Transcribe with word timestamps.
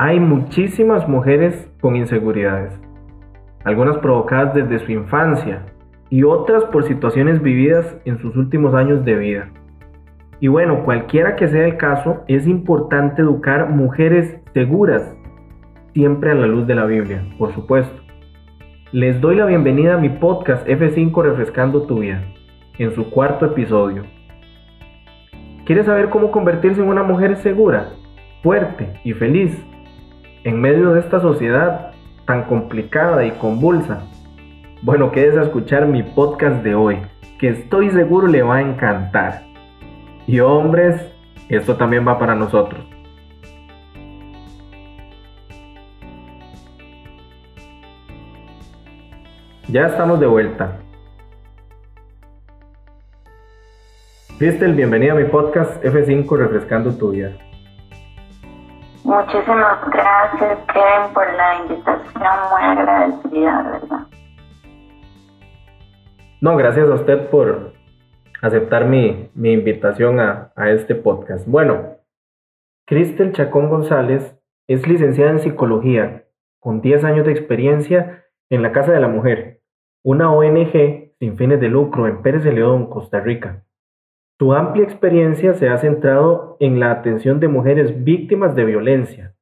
hay 0.00 0.20
muchísimas 0.20 1.08
mujeres 1.08 1.68
con 1.80 1.96
inseguridades, 1.96 2.80
algunas 3.64 3.98
provocadas 3.98 4.54
desde 4.54 4.78
su 4.78 4.92
infancia 4.92 5.66
y 6.08 6.22
otras 6.22 6.64
por 6.66 6.84
situaciones 6.84 7.42
vividas 7.42 7.96
en 8.04 8.20
sus 8.20 8.36
últimos 8.36 8.74
años 8.74 9.04
de 9.04 9.16
vida. 9.16 9.50
Y 10.38 10.46
bueno, 10.46 10.84
cualquiera 10.84 11.34
que 11.34 11.48
sea 11.48 11.66
el 11.66 11.78
caso, 11.78 12.22
es 12.28 12.46
importante 12.46 13.22
educar 13.22 13.70
mujeres 13.70 14.38
seguras, 14.54 15.16
siempre 15.94 16.30
a 16.30 16.34
la 16.34 16.46
luz 16.46 16.68
de 16.68 16.76
la 16.76 16.84
Biblia, 16.86 17.24
por 17.36 17.52
supuesto. 17.52 18.00
Les 18.92 19.20
doy 19.20 19.34
la 19.34 19.46
bienvenida 19.46 19.94
a 19.94 19.98
mi 19.98 20.10
podcast 20.10 20.64
F5 20.68 21.22
Refrescando 21.24 21.88
tu 21.88 21.98
Vida, 21.98 22.22
en 22.78 22.92
su 22.92 23.10
cuarto 23.10 23.46
episodio. 23.46 24.04
¿Quieres 25.66 25.86
saber 25.86 26.08
cómo 26.08 26.30
convertirse 26.30 26.80
en 26.80 26.88
una 26.88 27.02
mujer 27.02 27.34
segura, 27.38 27.88
fuerte 28.44 29.00
y 29.02 29.12
feliz 29.12 29.60
en 30.48 30.62
medio 30.62 30.94
de 30.94 31.00
esta 31.00 31.20
sociedad 31.20 31.92
tan 32.24 32.44
complicada 32.44 33.26
y 33.26 33.32
convulsa? 33.32 34.06
Bueno, 34.80 35.12
quédese 35.12 35.40
a 35.40 35.42
escuchar 35.42 35.86
mi 35.86 36.02
podcast 36.02 36.62
de 36.62 36.74
hoy, 36.74 37.02
que 37.38 37.50
estoy 37.50 37.90
seguro 37.90 38.28
le 38.28 38.42
va 38.42 38.56
a 38.56 38.62
encantar. 38.62 39.42
Y 40.26 40.40
hombres, 40.40 40.96
esto 41.50 41.76
también 41.76 42.08
va 42.08 42.18
para 42.18 42.34
nosotros. 42.34 42.82
Ya 49.68 49.86
estamos 49.86 50.18
de 50.18 50.26
vuelta. 50.26 50.78
Cristel, 54.38 54.72
bienvenida 54.74 55.12
a 55.12 55.16
mi 55.16 55.24
podcast 55.24 55.84
F5 55.84 56.38
Refrescando 56.38 56.96
tu 56.96 57.10
vida. 57.10 57.36
Muchísimas 59.08 59.90
gracias, 59.90 60.58
Kevin, 60.70 61.14
por 61.14 61.32
la 61.32 61.56
invitación. 61.62 62.34
Muy 62.50 62.60
agradecida, 62.62 63.62
verdad. 63.62 64.06
No, 66.42 66.56
gracias 66.58 66.90
a 66.90 66.94
usted 66.94 67.30
por 67.30 67.72
aceptar 68.42 68.84
mi, 68.84 69.30
invitación 69.34 70.20
a, 70.20 70.52
a 70.54 70.68
este 70.72 70.94
podcast. 70.94 71.48
Bueno, 71.48 71.96
Cristel 72.86 73.32
Chacón 73.32 73.70
González 73.70 74.38
es 74.66 74.86
licenciada 74.86 75.30
en 75.30 75.40
psicología 75.40 76.24
con 76.60 76.82
10 76.82 77.02
años 77.04 77.24
de 77.24 77.32
experiencia 77.32 78.26
en 78.50 78.62
la 78.62 78.72
Casa 78.72 78.92
de 78.92 79.00
la 79.00 79.08
Mujer, 79.08 79.62
una 80.04 80.30
ONG 80.30 81.14
sin 81.18 81.38
fines 81.38 81.60
de 81.60 81.68
lucro 81.68 82.08
en 82.08 82.20
Pérez 82.20 82.44
de 82.44 82.52
León, 82.52 82.90
Costa 82.90 83.20
Rica. 83.20 83.64
Su 84.38 84.52
amplia 84.52 84.84
experiencia 84.84 85.54
se 85.54 85.68
ha 85.68 85.78
centrado 85.78 86.56
en 86.60 86.78
la 86.78 86.92
atención 86.92 87.40
de 87.40 87.48
mujeres 87.48 88.04
víctimas 88.04 88.54
de 88.54 88.64
violencia 88.64 89.34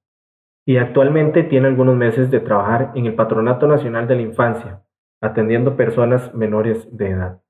y 0.67 0.79
actualmente 0.79 1.43
tiene 1.45 1.69
algunos 1.69 1.97
meses 1.97 2.31
de 2.31 2.41
trabajar 2.41 2.93
en 2.95 3.05
el 3.05 3.15
Patronato 3.15 3.69
Nacional 3.69 4.09
de 4.09 4.17
la 4.17 4.23
Infancia, 4.23 4.83
atendiendo 5.21 5.77
personas 5.77 6.35
menores 6.35 6.97
de 6.97 7.11
edad. 7.11 7.43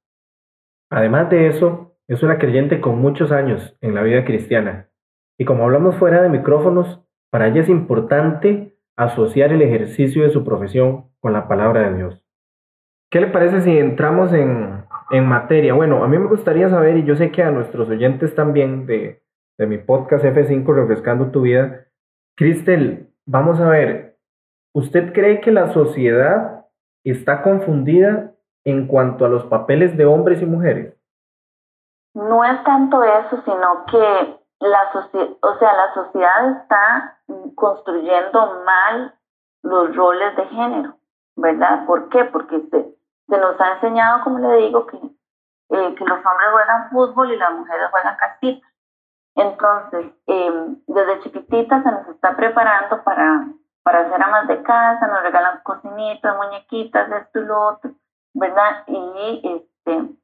Además 0.91 1.31
de 1.31 1.47
eso, 1.47 1.97
es 2.09 2.23
una 2.25 2.39
creyente 2.39 2.81
con 2.81 2.99
muchos 2.99 3.31
años 3.31 3.77
en 3.81 3.95
la 3.95 4.03
vida 4.03 4.25
cristiana 4.25 4.91
y 5.39 5.45
como 5.45 5.65
hablamos 5.65 5.97
fuera 5.97 6.23
de 6.23 6.29
micrófonos, 6.29 7.03
para 7.31 7.49
ella 7.49 7.61
es 7.61 7.69
importante 7.69 8.77
asociar 8.97 9.53
el 9.53 9.63
ejercicio 9.63 10.23
de 10.25 10.31
su 10.31 10.45
profesión 10.45 11.11
con 11.21 11.33
la 11.33 11.47
palabra 11.47 11.89
de 11.89 11.97
Dios. 11.97 12.25
¿Qué 13.11 13.21
le 13.21 13.29
parece 13.29 13.61
si 13.61 13.79
entramos 13.79 14.33
en, 14.33 14.76
en 15.11 15.27
materia. 15.27 15.75
Bueno, 15.75 16.03
a 16.05 16.09
mí 16.09 16.19
me 16.19 16.29
gustaría 16.29 16.69
saber, 16.69 16.97
y 16.97 17.05
yo 17.05 17.17
sé 17.17 17.31
que 17.31 17.43
a 17.43 17.51
nuestros 17.51 17.89
oyentes 17.89 18.35
también 18.35 18.87
de, 18.87 19.23
de 19.59 19.67
mi 19.67 19.79
podcast 19.79 20.25
F5 20.25 20.75
Refrescando 20.75 21.31
tu 21.31 21.43
Vida, 21.43 21.87
Cristel, 22.37 23.11
vamos 23.25 23.61
a 23.61 23.69
ver, 23.69 24.19
¿usted 24.75 25.13
cree 25.13 25.41
que 25.41 25.51
la 25.51 25.73
sociedad 25.73 26.67
está 27.05 27.43
confundida 27.43 28.33
en 28.65 28.87
cuanto 28.87 29.25
a 29.25 29.29
los 29.29 29.45
papeles 29.45 29.97
de 29.97 30.05
hombres 30.05 30.43
y 30.43 30.47
mujeres? 30.47 30.95
No 32.15 32.45
es 32.45 32.63
tanto 32.65 33.03
eso, 33.03 33.43
sino 33.45 33.85
que 33.91 34.37
la, 34.61 34.91
o 35.41 35.59
sea, 35.59 35.73
la 35.73 35.95
sociedad 35.95 36.63
está 36.63 37.19
construyendo 37.55 38.65
mal 38.65 39.15
los 39.63 39.95
roles 39.95 40.37
de 40.37 40.47
género, 40.47 40.97
¿verdad? 41.37 41.87
¿Por 41.87 42.09
qué? 42.09 42.25
Porque 42.25 42.61
se 43.29 43.39
nos 43.39 43.61
ha 43.61 43.75
enseñado, 43.75 44.23
como 44.25 44.39
le 44.39 44.57
digo, 44.59 44.87
que, 44.87 44.97
eh, 44.97 45.95
que 45.95 46.05
los 46.05 46.19
hombres 46.19 46.51
juegan 46.53 46.91
fútbol 46.91 47.33
y 47.33 47.37
las 47.37 47.53
mujeres 47.53 47.91
juegan 47.91 48.17
castita. 48.17 48.67
Entonces, 49.35 50.07
em, 50.27 50.81
desde 50.87 51.21
chiquititas 51.21 51.83
se 51.83 51.91
nos 51.91 52.09
está 52.09 52.37
preparando 52.37 53.03
para, 53.05 53.47
para 53.83 54.01
hacer 54.01 54.23
amas 54.23 54.49
de 54.49 54.63
casa, 54.63 55.07
nos 55.07 55.23
regalan 55.23 55.61
cocinitas, 55.63 56.37
muñequitas, 56.37 57.11
esto 57.13 57.41
y 57.41 57.45
lo 57.45 57.61
otro, 57.69 57.91
¿verdad? 58.33 58.85
Y 58.87 59.43
este, 59.45 60.17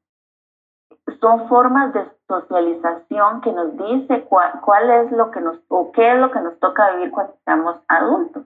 son 1.19 1.47
formas 1.47 1.93
de 1.93 2.09
socialización 2.27 3.41
que 3.41 3.51
nos 3.51 3.77
dice 3.77 4.23
cuál, 4.23 4.59
cuál 4.61 4.89
es 4.89 5.11
lo 5.11 5.29
que 5.29 5.41
nos, 5.41 5.59
o 5.67 5.91
qué 5.91 6.13
es 6.13 6.19
lo 6.19 6.31
que 6.31 6.39
nos 6.39 6.59
toca 6.59 6.91
vivir 6.91 7.11
cuando 7.11 7.33
estamos 7.33 7.77
adultos, 7.87 8.45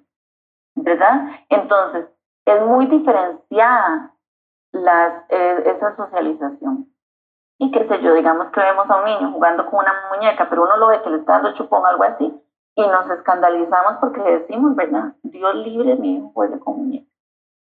¿verdad? 0.75 1.29
Entonces, 1.49 2.07
es 2.45 2.61
muy 2.61 2.87
diferenciada 2.87 4.13
las, 4.71 5.23
eh, 5.29 5.63
esa 5.65 5.95
socialización. 5.95 6.87
Y 7.59 7.71
qué 7.71 7.87
sé 7.87 8.01
yo, 8.01 8.13
digamos 8.13 8.51
que 8.51 8.59
vemos 8.59 8.89
a 8.89 8.97
un 8.97 9.05
niño 9.05 9.31
jugando 9.31 9.65
con 9.65 9.79
una 9.79 9.93
muñeca, 10.13 10.47
pero 10.49 10.63
uno 10.63 10.77
lo 10.77 10.87
ve 10.87 11.01
que 11.01 11.09
le 11.09 11.17
está 11.17 11.33
dando 11.33 11.53
chupón, 11.53 11.85
algo 11.85 12.03
así, 12.03 12.41
y 12.75 12.81
nos 12.87 13.09
escandalizamos 13.09 13.93
porque 13.99 14.21
le 14.21 14.39
decimos, 14.39 14.75
¿verdad? 14.75 15.13
Dios 15.23 15.55
libre, 15.55 15.95
mi 15.95 16.17
hijo 16.17 16.31
juegue 16.33 16.59
con 16.59 16.77
muñeca. 16.77 17.07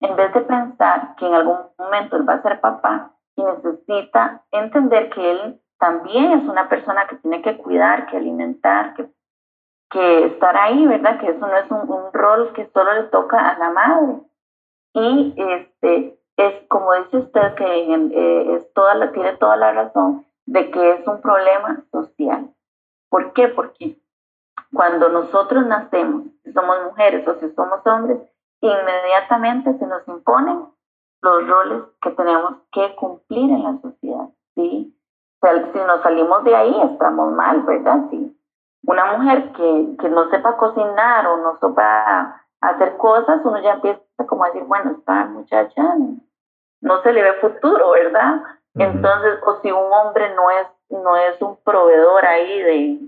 En 0.01 0.17
vez 0.17 0.33
de 0.35 0.41
pensar 0.43 1.15
que 1.17 1.27
en 1.27 1.35
algún 1.35 1.59
momento 1.79 2.17
él 2.17 2.29
va 2.29 2.35
a 2.35 2.43
ser 2.43 2.61
papá 2.61 3.13
y 3.37 3.43
necesita 3.43 4.43
entender 4.51 5.11
que 5.11 5.31
él 5.31 5.61
también 5.79 6.33
es 6.33 6.49
una 6.49 6.69
persona 6.69 7.07
que 7.07 7.17
tiene 7.17 7.41
que 7.41 7.57
cuidar, 7.57 8.07
que 8.07 8.19
alimentar, 8.19 8.95
que, 8.95 9.11
que 9.91 10.27
estar 10.27 10.57
ahí, 10.57 10.87
¿verdad? 10.87 11.19
Que 11.19 11.31
eso 11.31 11.47
no 11.47 11.57
es 11.57 11.71
un, 11.71 11.91
un 11.91 12.13
rol 12.13 12.53
que 12.53 12.71
solo 12.75 12.93
le 12.93 13.05
toca 13.05 13.49
a 13.49 13.59
la 13.59 13.71
madre. 13.71 14.21
Y 14.93 15.35
este, 15.37 16.20
es 16.47 16.67
como 16.69 16.95
dice 16.95 17.19
usted 17.19 17.55
que 17.55 17.65
eh, 17.65 18.55
es 18.55 18.73
toda 18.73 18.95
la, 18.95 19.13
tiene 19.13 19.37
toda 19.37 19.57
la 19.57 19.73
razón 19.73 20.27
de 20.47 20.71
que 20.71 20.93
es 20.93 21.07
un 21.07 21.21
problema 21.21 21.83
social. 21.93 22.51
¿Por 23.09 23.33
qué? 23.33 23.49
Porque 23.49 24.01
cuando 24.73 25.09
nosotros 25.09 25.67
nacemos, 25.67 26.25
si 26.45 26.53
somos 26.53 26.77
mujeres 26.85 27.27
o 27.27 27.35
si 27.41 27.51
somos 27.55 27.87
hombres, 27.87 28.19
inmediatamente 28.61 29.77
se 29.79 29.87
nos 29.87 30.07
imponen 30.09 30.67
los 31.23 31.49
roles 31.49 31.83
que 32.01 32.11
tenemos 32.11 32.55
que 32.73 32.95
cumplir 32.97 33.51
en 33.51 33.63
la 33.63 33.79
sociedad, 33.81 34.29
¿sí? 34.55 34.97
Si 35.43 35.79
nos 35.79 36.03
salimos 36.03 36.45
de 36.45 36.55
ahí, 36.55 36.81
estamos 36.93 37.33
mal, 37.33 37.63
¿verdad? 37.63 38.01
Sí. 38.11 38.37
Una 38.87 39.17
mujer 39.17 39.53
que, 39.53 39.97
que 39.99 40.09
no 40.09 40.29
sepa 40.31 40.57
cocinar 40.57 41.27
o 41.27 41.39
no 41.39 41.59
sepa 41.59 42.43
hacer 42.61 42.97
cosas, 42.99 43.41
uno 43.45 43.59
ya 43.61 43.75
empieza 43.75 44.03
como 44.27 44.45
a 44.45 44.49
decir, 44.49 44.65
bueno, 44.65 44.93
esta 44.93 45.25
muchacha 45.27 45.97
no 46.81 47.03
se 47.03 47.13
le 47.13 47.23
ve 47.23 47.33
futuro, 47.35 47.91
¿verdad? 47.91 48.43
Entonces, 48.75 49.39
o 49.45 49.61
si 49.63 49.71
un 49.71 49.93
hombre 49.93 50.35
no 50.35 50.51
es, 50.51 50.67
no 50.91 51.17
es 51.17 51.41
un 51.43 51.57
proveedor 51.65 52.25
ahí 52.25 52.63
de, 52.63 52.99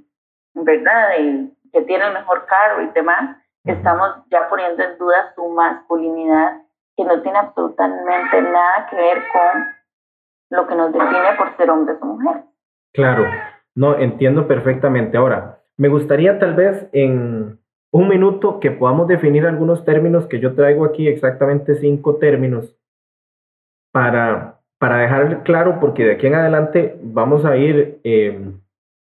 ¿verdad? 0.54 1.10
De, 1.10 1.48
que 1.72 1.82
tiene 1.82 2.06
el 2.06 2.12
mejor 2.12 2.44
carro 2.46 2.82
y 2.82 2.88
demás, 2.88 3.36
estamos 3.64 4.10
ya 4.30 4.48
poniendo 4.48 4.82
en 4.82 4.98
duda 4.98 5.32
su 5.34 5.48
masculinidad, 5.48 6.62
que 6.96 7.04
no 7.04 7.22
tiene 7.22 7.38
absolutamente 7.38 8.42
nada 8.42 8.86
que 8.90 8.96
ver 8.96 9.22
con 9.32 9.64
lo 10.50 10.66
que 10.66 10.74
nos 10.74 10.92
define 10.92 11.34
por 11.38 11.56
ser 11.56 11.70
hombres 11.70 11.96
o 12.02 12.06
mujeres. 12.06 12.42
Claro, 12.92 13.24
no, 13.74 13.96
entiendo 13.96 14.46
perfectamente. 14.46 15.16
Ahora, 15.16 15.60
me 15.78 15.88
gustaría 15.88 16.38
tal 16.38 16.54
vez 16.54 16.88
en 16.92 17.58
un 17.90 18.08
minuto 18.08 18.60
que 18.60 18.70
podamos 18.70 19.08
definir 19.08 19.46
algunos 19.46 19.84
términos 19.84 20.26
que 20.26 20.40
yo 20.40 20.54
traigo 20.54 20.84
aquí, 20.84 21.08
exactamente 21.08 21.74
cinco 21.76 22.16
términos, 22.16 22.76
para, 23.92 24.58
para 24.78 24.96
dejar 24.96 25.42
claro, 25.44 25.78
porque 25.78 26.04
de 26.04 26.12
aquí 26.12 26.26
en 26.26 26.34
adelante 26.34 26.98
vamos 27.02 27.44
a 27.44 27.56
ir 27.56 28.00
eh, 28.02 28.52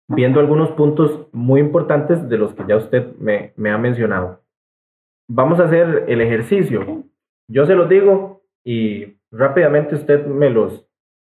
viendo 0.09 0.41
algunos 0.41 0.71
puntos 0.73 1.29
muy 1.33 1.61
importantes 1.61 2.29
de 2.29 2.37
los 2.37 2.55
que 2.55 2.65
ya 2.67 2.77
usted 2.77 3.17
me, 3.17 3.53
me 3.57 3.71
ha 3.71 3.79
mencionado. 3.79 4.41
Vamos 5.29 5.59
a 5.61 5.65
hacer 5.65 6.05
el 6.09 6.21
ejercicio. 6.21 7.05
Yo 7.49 7.65
se 7.65 7.75
los 7.75 7.89
digo 7.89 8.43
y 8.65 9.17
rápidamente 9.31 9.95
usted 9.95 10.27
me 10.27 10.51
los, 10.51 10.87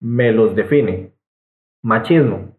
me 0.01 0.31
los 0.31 0.55
define. 0.55 1.13
Machismo. 1.83 2.57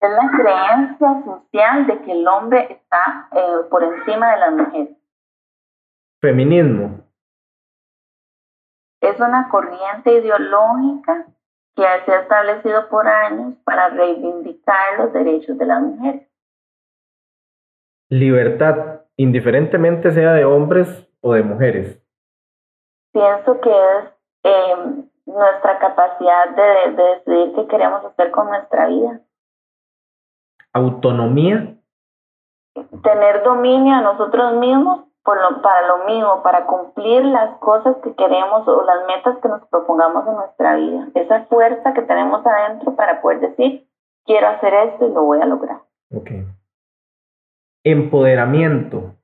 Es 0.00 0.10
la 0.10 0.30
creencia 0.36 1.24
social 1.24 1.86
de 1.86 1.98
que 2.02 2.12
el 2.12 2.26
hombre 2.28 2.66
está 2.70 3.28
eh, 3.32 3.66
por 3.70 3.82
encima 3.82 4.32
de 4.32 4.38
la 4.38 4.50
mujer. 4.50 4.88
Feminismo 6.20 7.03
es 9.08 9.20
una 9.20 9.48
corriente 9.48 10.12
ideológica 10.12 11.26
que 11.76 11.82
se 12.04 12.12
ha 12.12 12.20
establecido 12.20 12.88
por 12.88 13.06
años 13.06 13.54
para 13.64 13.88
reivindicar 13.88 14.98
los 14.98 15.12
derechos 15.12 15.58
de 15.58 15.66
las 15.66 15.82
mujeres. 15.82 16.28
Libertad. 18.08 19.00
indiferentemente 19.16 20.10
sea 20.10 20.32
de 20.32 20.44
hombres 20.44 21.08
o 21.20 21.34
de 21.34 21.42
mujeres? 21.42 22.02
Pienso 23.12 23.60
que 23.60 23.70
es 23.70 24.04
em, 24.42 25.08
nuestra 25.26 25.78
capacidad 25.78 26.50
de, 26.50 26.92
de 26.92 27.02
decidir 27.02 27.54
qué 27.54 27.66
queremos 27.68 28.04
hacer 28.04 28.30
con 28.32 28.48
nuestra 28.48 28.88
vida. 28.88 29.20
¿Autonomía? 30.72 31.76
Tener 33.02 33.44
dominio 33.44 33.94
a 33.94 34.00
nosotros 34.00 34.54
mismos 34.54 35.04
por 35.24 35.40
lo, 35.40 35.62
para 35.62 35.86
lo 35.88 36.04
mismo, 36.04 36.42
para 36.42 36.66
cumplir 36.66 37.24
las 37.24 37.58
cosas 37.58 37.96
que 38.04 38.14
queremos 38.14 38.68
o 38.68 38.82
las 38.84 39.06
metas 39.06 39.38
que 39.40 39.48
nos 39.48 39.66
propongamos 39.68 40.26
en 40.28 40.34
nuestra 40.34 40.76
vida. 40.76 41.08
Esa 41.14 41.46
fuerza 41.46 41.94
que 41.94 42.02
tenemos 42.02 42.46
adentro 42.46 42.94
para 42.94 43.22
poder 43.22 43.40
decir, 43.40 43.88
quiero 44.26 44.48
hacer 44.48 44.74
esto 44.74 45.06
y 45.06 45.12
lo 45.12 45.22
voy 45.22 45.40
a 45.40 45.46
lograr. 45.46 45.80
Ok. 46.14 46.30
Empoderamiento. 47.84 49.14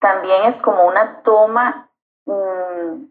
También 0.00 0.54
es 0.54 0.62
como 0.62 0.86
una 0.86 1.22
toma, 1.22 1.90
mm, 2.26 3.04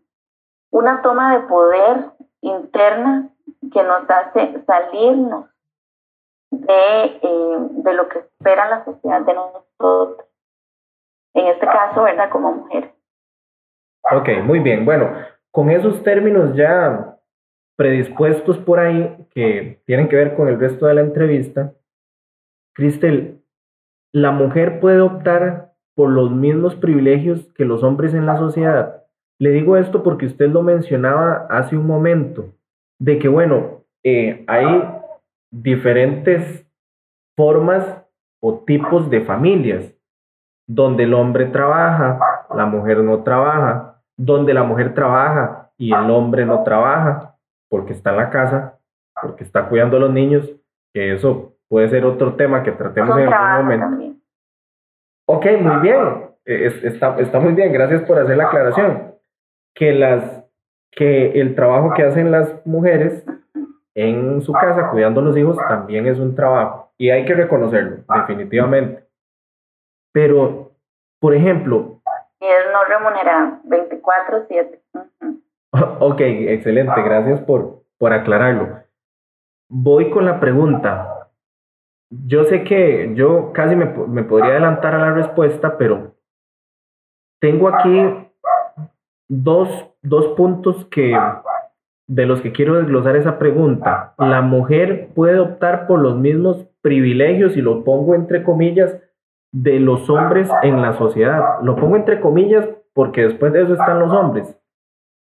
una 0.72 1.02
toma 1.02 1.38
de 1.38 1.48
poder 1.48 2.12
interna 2.42 3.30
que 3.72 3.84
nos 3.84 4.10
hace 4.10 4.62
salirnos 4.66 5.46
de, 6.52 7.06
eh, 7.06 7.58
de 7.70 7.94
lo 7.94 8.10
que 8.10 8.20
espera 8.20 8.68
la 8.70 8.84
sociedad 8.84 9.22
de 9.22 9.34
nosotros. 9.34 9.69
En 9.80 11.48
este 11.48 11.66
caso, 11.66 12.04
¿verdad? 12.04 12.30
Como 12.30 12.54
mujer. 12.54 12.94
Ok, 14.12 14.30
muy 14.44 14.60
bien. 14.60 14.86
Bueno, 14.86 15.12
con 15.52 15.70
esos 15.70 16.04
términos 16.04 16.56
ya 16.56 17.18
predispuestos 17.78 18.58
por 18.58 18.80
ahí 18.80 19.28
que 19.31 19.81
tienen 19.86 20.10
que 20.10 20.16
ver 20.16 20.36
con 20.36 20.48
el 20.48 20.60
resto 20.60 20.86
de 20.86 20.96
la 20.96 21.02
entrevista, 21.02 21.74
Cristel, 22.74 23.42
¿la 24.14 24.31
mujer 24.31 24.80
puede 24.80 25.00
optar 25.02 25.74
por 25.96 26.10
los 26.10 26.31
mismos 26.31 26.76
privilegios 26.76 27.52
que 27.54 27.66
los 27.66 27.84
hombres 27.84 28.14
en 28.14 28.26
la 28.26 28.38
sociedad? 28.38 29.04
Le 29.38 29.52
digo 29.52 29.78
esto 29.78 30.04
porque 30.04 30.26
usted 30.26 30.50
lo 30.50 30.62
mencionaba 30.62 31.48
hace 31.50 31.78
un 31.78 31.88
momento, 31.88 32.54
de 33.00 33.20
que, 33.20 33.30
bueno, 33.30 33.86
eh, 34.04 34.44
hay 34.48 34.84
diferentes 35.52 36.66
formas 37.38 37.99
o 38.42 38.60
tipos 38.60 39.10
de 39.10 39.22
familias, 39.22 39.94
donde 40.68 41.04
el 41.04 41.14
hombre 41.14 41.46
trabaja, 41.48 42.46
la 42.54 42.66
mujer 42.66 43.00
no 43.00 43.24
trabaja, 43.24 44.02
donde 44.18 44.54
la 44.54 44.64
mujer 44.64 44.94
trabaja 44.94 45.72
y 45.78 45.94
el 45.94 46.10
hombre 46.12 46.46
no 46.46 46.64
trabaja, 46.64 47.36
porque 47.70 47.94
está 47.94 48.12
en 48.12 48.18
la 48.18 48.30
casa, 48.30 48.78
porque 49.22 49.44
está 49.44 49.68
cuidando 49.68 49.98
a 49.98 50.02
los 50.02 50.12
niños, 50.12 50.50
que 50.94 51.14
eso 51.14 51.54
puede 51.68 51.90
ser 51.90 52.06
otro 52.06 52.36
tema 52.36 52.64
que 52.64 52.72
tratemos 52.72 53.18
en 53.18 53.34
algún 53.34 53.66
momento. 53.66 54.20
Ok, 55.28 55.46
muy 55.60 55.82
bien. 55.82 56.30
Está, 56.46 57.20
está 57.20 57.40
muy 57.40 57.54
bien, 57.54 57.72
gracias 57.72 58.02
por 58.04 58.18
hacer 58.18 58.38
la 58.38 58.46
aclaración. 58.46 59.14
Que, 59.76 59.94
las, 59.94 60.44
que 60.92 61.40
el 61.40 61.56
trabajo 61.56 61.94
que 61.94 62.04
hacen 62.04 62.32
las 62.32 62.66
mujeres 62.66 63.24
en 63.96 64.42
su 64.42 64.52
casa 64.54 64.90
cuidando 64.90 65.22
a 65.22 65.24
los 65.24 65.38
hijos 65.38 65.58
también 65.68 66.08
es 66.08 66.18
un 66.20 66.36
trabajo 66.36 66.79
y 67.00 67.10
hay 67.10 67.25
que 67.25 67.34
reconocerlo, 67.34 68.04
definitivamente. 68.13 69.06
Pero, 70.12 70.74
por 71.19 71.34
ejemplo... 71.34 72.01
Y 72.42 72.46
es 72.46 72.66
no 72.72 72.84
remunerado, 72.84 73.60
24/7. 73.66 74.80
Ok, 76.01 76.19
excelente, 76.19 77.01
gracias 77.01 77.42
por, 77.42 77.84
por 77.98 78.12
aclararlo. 78.12 78.80
Voy 79.69 80.10
con 80.10 80.25
la 80.25 80.40
pregunta. 80.40 81.30
Yo 82.10 82.44
sé 82.46 82.63
que 82.63 83.12
yo 83.13 83.54
casi 83.54 83.75
me, 83.75 83.86
me 83.86 84.24
podría 84.24 84.52
adelantar 84.52 84.95
a 84.95 85.00
la 85.00 85.12
respuesta, 85.12 85.78
pero 85.78 86.16
tengo 87.40 87.69
aquí 87.69 88.30
dos, 89.28 89.69
dos 90.02 90.30
puntos 90.30 90.86
que, 90.86 91.16
de 92.07 92.25
los 92.25 92.42
que 92.42 92.52
quiero 92.52 92.75
desglosar 92.75 93.16
esa 93.16 93.38
pregunta. 93.38 94.16
¿La 94.18 94.42
mujer 94.42 95.10
puede 95.13 95.40
optar 95.40 95.86
por 95.86 96.00
los 96.00 96.18
mismos 96.18 96.69
privilegios, 96.81 97.56
y 97.58 97.62
lo 97.62 97.84
pongo 97.84 98.16
entre 98.16 98.44
comillas, 98.44 98.96
de 99.52 99.80
los 99.80 100.10
hombres 100.10 100.50
en 100.62 100.81
la 100.81 100.94
sociedad? 100.94 101.60
Lo 101.62 101.76
pongo 101.76 101.96
entre 101.96 102.20
comillas 102.20 102.68
porque 102.94 103.24
después 103.24 103.54
de 103.54 103.64
eso 103.64 103.74
están 103.74 104.00
los 104.00 104.12
hombres. 104.12 104.56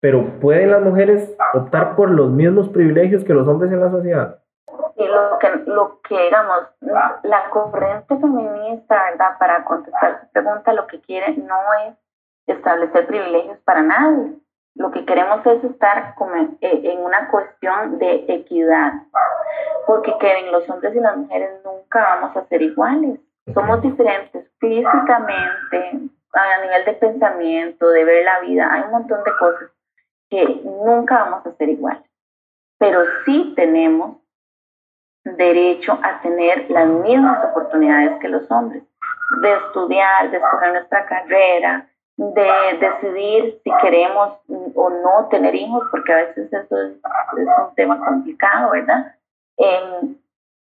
Pero 0.00 0.38
¿pueden 0.40 0.70
las 0.70 0.82
mujeres 0.82 1.36
optar 1.54 1.96
por 1.96 2.10
los 2.10 2.30
mismos 2.30 2.68
privilegios 2.68 3.24
que 3.24 3.34
los 3.34 3.48
hombres 3.48 3.72
en 3.72 3.80
la 3.80 3.90
sociedad? 3.90 4.38
Lo 4.96 5.38
que, 5.38 5.48
lo 5.66 6.00
que 6.02 6.20
digamos, 6.24 6.58
la 6.80 7.50
corriente 7.50 8.16
feminista, 8.16 9.10
¿verdad? 9.10 9.38
Para 9.38 9.64
contestar 9.64 10.20
su 10.20 10.32
pregunta, 10.32 10.72
lo 10.72 10.86
que 10.86 11.00
quiere 11.00 11.36
no 11.36 11.56
es 11.86 11.96
establecer 12.46 13.06
privilegios 13.06 13.58
para 13.58 13.82
nadie. 13.82 14.32
Lo 14.78 14.92
que 14.92 15.04
queremos 15.04 15.44
es 15.44 15.62
estar 15.64 16.14
como 16.14 16.36
en, 16.36 16.56
en 16.60 17.00
una 17.00 17.28
cuestión 17.28 17.98
de 17.98 18.24
equidad. 18.28 18.92
Porque 19.86 20.16
Kevin, 20.18 20.52
los 20.52 20.68
hombres 20.70 20.94
y 20.94 21.00
las 21.00 21.16
mujeres 21.16 21.50
nunca 21.64 22.00
vamos 22.00 22.36
a 22.36 22.46
ser 22.46 22.62
iguales. 22.62 23.18
Somos 23.52 23.82
diferentes 23.82 24.46
físicamente, 24.60 26.10
a 26.32 26.62
nivel 26.62 26.84
de 26.84 26.92
pensamiento, 26.92 27.88
de 27.90 28.04
ver 28.04 28.24
la 28.24 28.40
vida. 28.40 28.72
Hay 28.72 28.82
un 28.82 28.92
montón 28.92 29.24
de 29.24 29.32
cosas 29.38 29.70
que 30.30 30.60
nunca 30.64 31.24
vamos 31.24 31.46
a 31.46 31.52
ser 31.56 31.70
iguales, 31.70 32.04
pero 32.78 33.00
sí 33.24 33.54
tenemos 33.56 34.18
derecho 35.24 35.98
a 36.02 36.20
tener 36.20 36.70
las 36.70 36.86
mismas 36.86 37.44
oportunidades 37.46 38.20
que 38.20 38.28
los 38.28 38.48
hombres, 38.50 38.84
de 39.42 39.52
estudiar, 39.54 40.30
de 40.30 40.36
escoger 40.36 40.72
nuestra 40.72 41.04
carrera, 41.06 41.88
de 42.18 42.78
decidir 42.80 43.60
si 43.62 43.70
queremos 43.80 44.40
o 44.74 44.90
no 44.90 45.28
tener 45.28 45.54
hijos, 45.54 45.84
porque 45.92 46.12
a 46.12 46.16
veces 46.16 46.52
eso 46.52 46.80
es, 46.80 46.92
un 47.32 47.74
tema 47.76 48.04
complicado, 48.04 48.72
¿verdad? 48.72 49.14
Em, 49.56 50.16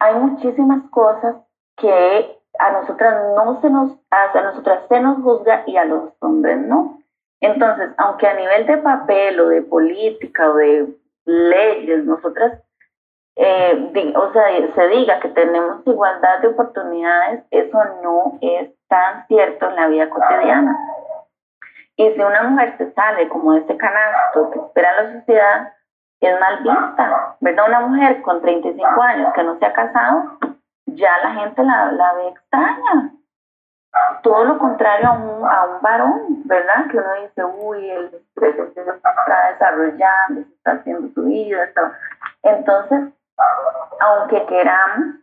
hay 0.01 0.15
muchísimas 0.17 0.83
cosas 0.91 1.37
que 1.77 2.39
a 2.59 2.73
nosotras 2.73 3.23
no 3.37 3.61
se 3.61 3.71
nos, 3.71 3.93
a 4.11 4.43
nosotras 4.43 4.81
se 4.89 5.01
nos 5.01 5.23
juzga 5.23 5.63
y 5.67 5.77
a 5.77 5.85
los 5.85 6.13
hombres 6.21 6.59
no. 6.59 6.99
Entonces, 7.41 7.91
aunque 7.99 8.27
a 8.27 8.35
nivel 8.35 8.67
de 8.67 8.79
papel 8.79 9.39
o 9.39 9.49
de 9.49 9.63
política 9.63 10.51
o 10.51 10.55
de 10.55 10.89
leyes, 11.25 12.05
nosotras, 12.05 12.61
eh, 13.37 13.93
o 14.17 14.33
sea, 14.33 14.75
se 14.75 14.89
diga 14.89 15.21
que 15.21 15.29
tenemos 15.29 15.87
igualdad 15.87 16.41
de 16.41 16.49
oportunidades, 16.49 17.45
eso 17.53 17.79
no 18.03 18.39
es 18.41 18.71
tan 18.89 19.25
cierto 19.29 19.69
en 19.69 19.77
la 19.77 19.87
vida 19.87 20.11
cotidiana. 20.11 20.77
Y 21.99 22.11
si 22.15 22.21
una 22.21 22.45
mujer 22.45 22.77
se 22.79 22.93
sale 22.93 23.29
como 23.29 23.53
de 23.53 23.61
ese 23.61 23.77
canasto 23.77 24.51
que 24.53 24.59
espera 24.61 25.03
la 25.03 25.13
sociedad, 25.19 25.73
es 26.21 26.41
mal 26.41 26.63
vista, 26.63 27.37
¿verdad? 27.41 27.69
Una 27.69 27.81
mujer 27.81 28.23
con 28.23 28.41
35 28.41 29.03
años 29.03 29.33
que 29.35 29.43
no 29.43 29.59
se 29.59 29.67
ha 29.67 29.73
casado, 29.73 30.39
ya 30.87 31.19
la 31.19 31.31
gente 31.33 31.63
la, 31.63 31.93
la 31.93 32.13
ve 32.15 32.29
extraña 32.29 33.13
todo 34.23 34.45
lo 34.45 34.59
contrario 34.59 35.09
a 35.09 35.13
un, 35.13 35.47
a 35.47 35.65
un 35.67 35.83
varón, 35.83 36.43
¿verdad? 36.45 36.87
Que 36.91 36.99
uno 36.99 37.09
dice, 37.23 37.45
uy, 37.45 37.91
él 37.91 38.11
está 38.37 39.49
desarrollando, 39.53 40.41
está 40.41 40.73
haciendo 40.73 41.09
su 41.15 41.23
vida. 41.25 41.71
Entonces, 42.43 43.13
aunque 44.01 44.47
queramos 44.47 45.17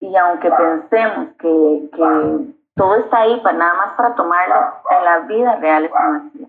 y 0.00 0.16
aunque 0.16 0.50
pensemos 0.50 1.28
que, 1.38 1.90
que 1.92 2.57
todo 2.78 2.96
está 2.96 3.20
ahí 3.20 3.40
para 3.42 3.58
nada 3.58 3.74
más 3.74 3.92
para 3.92 4.14
tomarlo, 4.14 4.54
en 4.96 5.04
la 5.04 5.18
vida 5.26 5.56
real 5.56 5.84
es. 5.84 6.48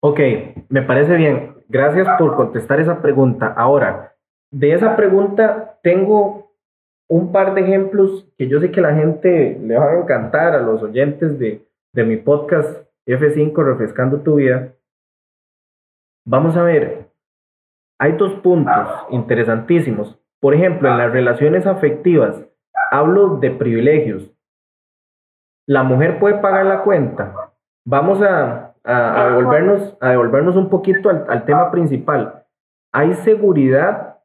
Ok, 0.00 0.20
me 0.68 0.82
parece 0.82 1.14
bien. 1.16 1.56
Gracias 1.68 2.08
por 2.18 2.34
contestar 2.34 2.80
esa 2.80 3.00
pregunta. 3.02 3.52
Ahora, 3.56 4.14
de 4.50 4.72
esa 4.72 4.96
pregunta 4.96 5.78
tengo 5.82 6.52
un 7.08 7.30
par 7.30 7.54
de 7.54 7.60
ejemplos 7.60 8.26
que 8.36 8.48
yo 8.48 8.60
sé 8.60 8.70
que 8.70 8.80
la 8.80 8.94
gente 8.94 9.58
le 9.62 9.78
va 9.78 9.90
a 9.90 9.98
encantar 9.98 10.54
a 10.54 10.60
los 10.60 10.82
oyentes 10.82 11.38
de, 11.38 11.66
de 11.92 12.04
mi 12.04 12.16
podcast 12.16 12.86
F5 13.06 13.64
Refrescando 13.64 14.20
tu 14.20 14.36
vida. 14.36 14.74
Vamos 16.26 16.56
a 16.56 16.62
ver, 16.62 17.08
hay 17.98 18.12
dos 18.12 18.34
puntos 18.40 18.88
interesantísimos. 19.10 20.18
Por 20.40 20.54
ejemplo, 20.54 20.88
en 20.90 20.98
las 20.98 21.10
relaciones 21.10 21.66
afectivas, 21.66 22.44
hablo 22.90 23.38
de 23.38 23.50
privilegios. 23.50 24.30
La 25.68 25.82
mujer 25.82 26.18
puede 26.18 26.38
pagar 26.38 26.66
la 26.66 26.82
cuenta. 26.82 27.52
Vamos 27.84 28.22
a, 28.22 28.74
a, 28.84 29.28
devolvernos, 29.28 29.96
a 30.00 30.10
devolvernos 30.10 30.56
un 30.56 30.68
poquito 30.68 31.10
al, 31.10 31.26
al 31.28 31.44
tema 31.44 31.70
principal. 31.70 32.44
¿Hay 32.92 33.14
seguridad 33.14 34.18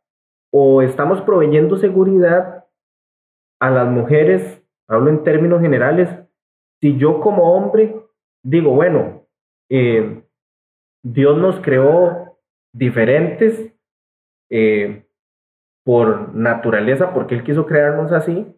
o 0.51 0.81
estamos 0.81 1.21
proveyendo 1.21 1.77
seguridad 1.77 2.65
a 3.59 3.69
las 3.69 3.87
mujeres, 3.87 4.63
hablo 4.87 5.09
en 5.09 5.23
términos 5.23 5.61
generales, 5.61 6.09
si 6.81 6.97
yo 6.97 7.19
como 7.21 7.53
hombre 7.53 7.95
digo, 8.43 8.71
bueno, 8.71 9.25
eh, 9.69 10.23
Dios 11.03 11.37
nos 11.37 11.59
creó 11.61 12.37
diferentes 12.73 13.73
eh, 14.49 15.07
por 15.83 16.35
naturaleza, 16.35 17.13
porque 17.13 17.35
Él 17.35 17.43
quiso 17.43 17.65
crearnos 17.65 18.11
así, 18.11 18.55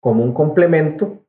como 0.00 0.24
un 0.24 0.34
complemento, 0.34 1.25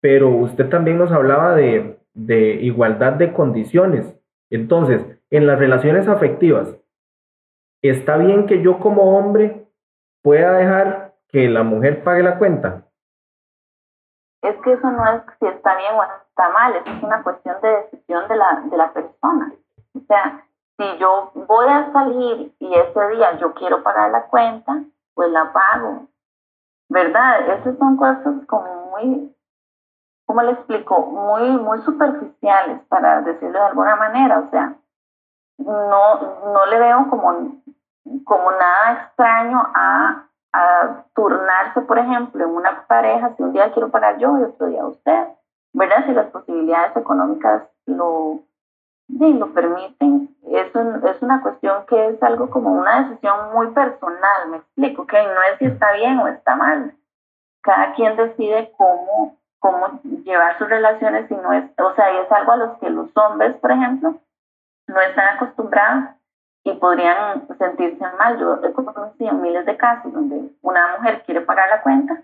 pero 0.00 0.28
usted 0.28 0.68
también 0.68 0.98
nos 0.98 1.12
hablaba 1.12 1.54
de, 1.54 1.98
de 2.14 2.54
igualdad 2.62 3.14
de 3.14 3.32
condiciones. 3.32 4.14
Entonces, 4.50 5.04
en 5.30 5.46
las 5.46 5.58
relaciones 5.58 6.08
afectivas, 6.08 6.74
¿está 7.82 8.16
bien 8.16 8.46
que 8.46 8.62
yo 8.62 8.78
como 8.80 9.18
hombre 9.18 9.66
pueda 10.22 10.52
dejar 10.52 11.14
que 11.28 11.48
la 11.48 11.62
mujer 11.62 12.02
pague 12.02 12.22
la 12.22 12.38
cuenta? 12.38 12.84
Es 14.42 14.56
que 14.62 14.72
eso 14.72 14.90
no 14.90 15.04
es 15.12 15.22
si 15.40 15.46
está 15.46 15.76
bien 15.76 15.94
o 15.94 16.02
está 16.02 16.48
mal, 16.50 16.76
eso 16.76 16.90
es 16.90 17.02
una 17.02 17.22
cuestión 17.22 17.56
de 17.60 17.68
decisión 17.68 18.28
de 18.28 18.36
la, 18.36 18.62
de 18.70 18.76
la 18.76 18.92
persona. 18.92 19.52
O 19.94 20.00
sea, 20.06 20.44
si 20.76 20.98
yo 20.98 21.32
voy 21.34 21.66
a 21.68 21.92
salir 21.92 22.54
y 22.60 22.74
ese 22.74 23.08
día 23.08 23.36
yo 23.38 23.52
quiero 23.54 23.82
pagar 23.82 24.10
la 24.10 24.26
cuenta, 24.26 24.84
pues 25.14 25.30
la 25.30 25.52
pago. 25.52 26.06
¿Verdad? 26.88 27.58
Esas 27.58 27.76
son 27.78 27.96
cosas 27.96 28.46
como 28.46 28.90
muy, 28.90 29.34
¿cómo 30.28 30.42
le 30.42 30.52
explico? 30.52 31.06
Muy, 31.06 31.50
muy 31.52 31.78
superficiales, 31.80 32.82
para 32.88 33.22
decirlo 33.22 33.58
de 33.58 33.66
alguna 33.66 33.96
manera. 33.96 34.40
O 34.40 34.50
sea, 34.50 34.74
no, 35.56 36.52
no 36.52 36.66
le 36.66 36.78
veo 36.78 37.08
como, 37.08 37.60
como 38.24 38.50
nada 38.52 38.92
extraño 38.92 39.58
a, 39.74 40.28
a 40.52 41.04
turnarse, 41.14 41.80
por 41.80 41.98
ejemplo, 41.98 42.44
en 42.44 42.50
una 42.50 42.86
pareja, 42.86 43.34
si 43.36 43.42
un 43.42 43.54
día 43.54 43.72
quiero 43.72 43.90
pagar 43.90 44.18
yo 44.18 44.38
y 44.38 44.42
otro 44.42 44.66
día 44.66 44.84
usted, 44.84 45.28
¿verdad? 45.72 46.04
Si 46.04 46.12
las 46.12 46.26
posibilidades 46.26 46.94
económicas 46.94 47.62
lo, 47.86 48.40
sí, 49.08 49.32
lo 49.32 49.54
permiten, 49.54 50.36
eso 50.46 50.80
es 51.06 51.22
una 51.22 51.40
cuestión 51.40 51.86
que 51.86 52.08
es 52.08 52.22
algo 52.22 52.50
como 52.50 52.70
una 52.70 53.04
decisión 53.04 53.50
muy 53.54 53.68
personal, 53.68 54.50
me 54.50 54.58
explico, 54.58 55.06
que 55.06 55.22
no 55.22 55.42
es 55.50 55.58
si 55.58 55.64
está 55.64 55.92
bien 55.92 56.18
o 56.18 56.28
está 56.28 56.54
mal. 56.54 56.94
Cada 57.62 57.94
quien 57.94 58.14
decide 58.16 58.72
cómo, 58.76 59.37
cómo 59.60 60.00
llevar 60.24 60.58
sus 60.58 60.68
relaciones 60.68 61.30
y 61.30 61.34
no 61.34 61.52
es, 61.52 61.64
o 61.78 61.94
sea, 61.94 62.12
y 62.12 62.18
es 62.18 62.32
algo 62.32 62.52
a 62.52 62.56
los 62.56 62.78
que 62.78 62.90
los 62.90 63.10
hombres, 63.16 63.56
por 63.56 63.70
ejemplo, 63.70 64.14
no 64.86 65.00
están 65.00 65.36
acostumbrados 65.36 66.10
y 66.64 66.72
podrían 66.74 67.46
sentirse 67.58 68.04
mal. 68.18 68.38
Yo 68.38 68.60
he 68.64 68.72
conocido 68.72 69.32
miles 69.34 69.66
de 69.66 69.76
casos 69.76 70.12
donde 70.12 70.50
una 70.62 70.96
mujer 70.96 71.22
quiere 71.24 71.40
pagar 71.42 71.68
la 71.68 71.82
cuenta 71.82 72.22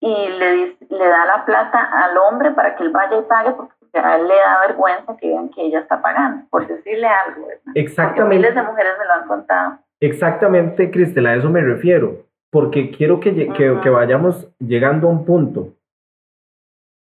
y 0.00 0.28
le, 0.28 0.76
le 0.88 1.08
da 1.08 1.26
la 1.26 1.44
plata 1.44 1.78
al 1.78 2.16
hombre 2.16 2.52
para 2.52 2.74
que 2.74 2.84
él 2.84 2.90
vaya 2.90 3.18
y 3.18 3.22
pague 3.22 3.52
porque 3.52 3.74
a 3.94 4.16
él 4.16 4.28
le 4.28 4.34
da 4.34 4.60
vergüenza 4.66 5.16
que 5.16 5.28
vean 5.28 5.50
que 5.50 5.62
ella 5.62 5.80
está 5.80 6.00
pagando, 6.00 6.46
por 6.50 6.66
decirle 6.66 7.06
algo. 7.06 7.48
Exactamente. 7.74 8.36
miles 8.36 8.54
de 8.54 8.62
mujeres 8.62 8.92
me 8.98 9.04
lo 9.04 9.12
han 9.12 9.26
contado. 9.26 9.78
Exactamente, 10.00 10.90
Cristela, 10.90 11.30
a 11.30 11.34
eso 11.34 11.50
me 11.50 11.60
refiero, 11.60 12.24
porque 12.50 12.90
quiero 12.90 13.20
que, 13.20 13.34
que, 13.34 13.80
que 13.82 13.90
vayamos 13.90 14.48
llegando 14.58 15.08
a 15.08 15.10
un 15.10 15.26
punto. 15.26 15.74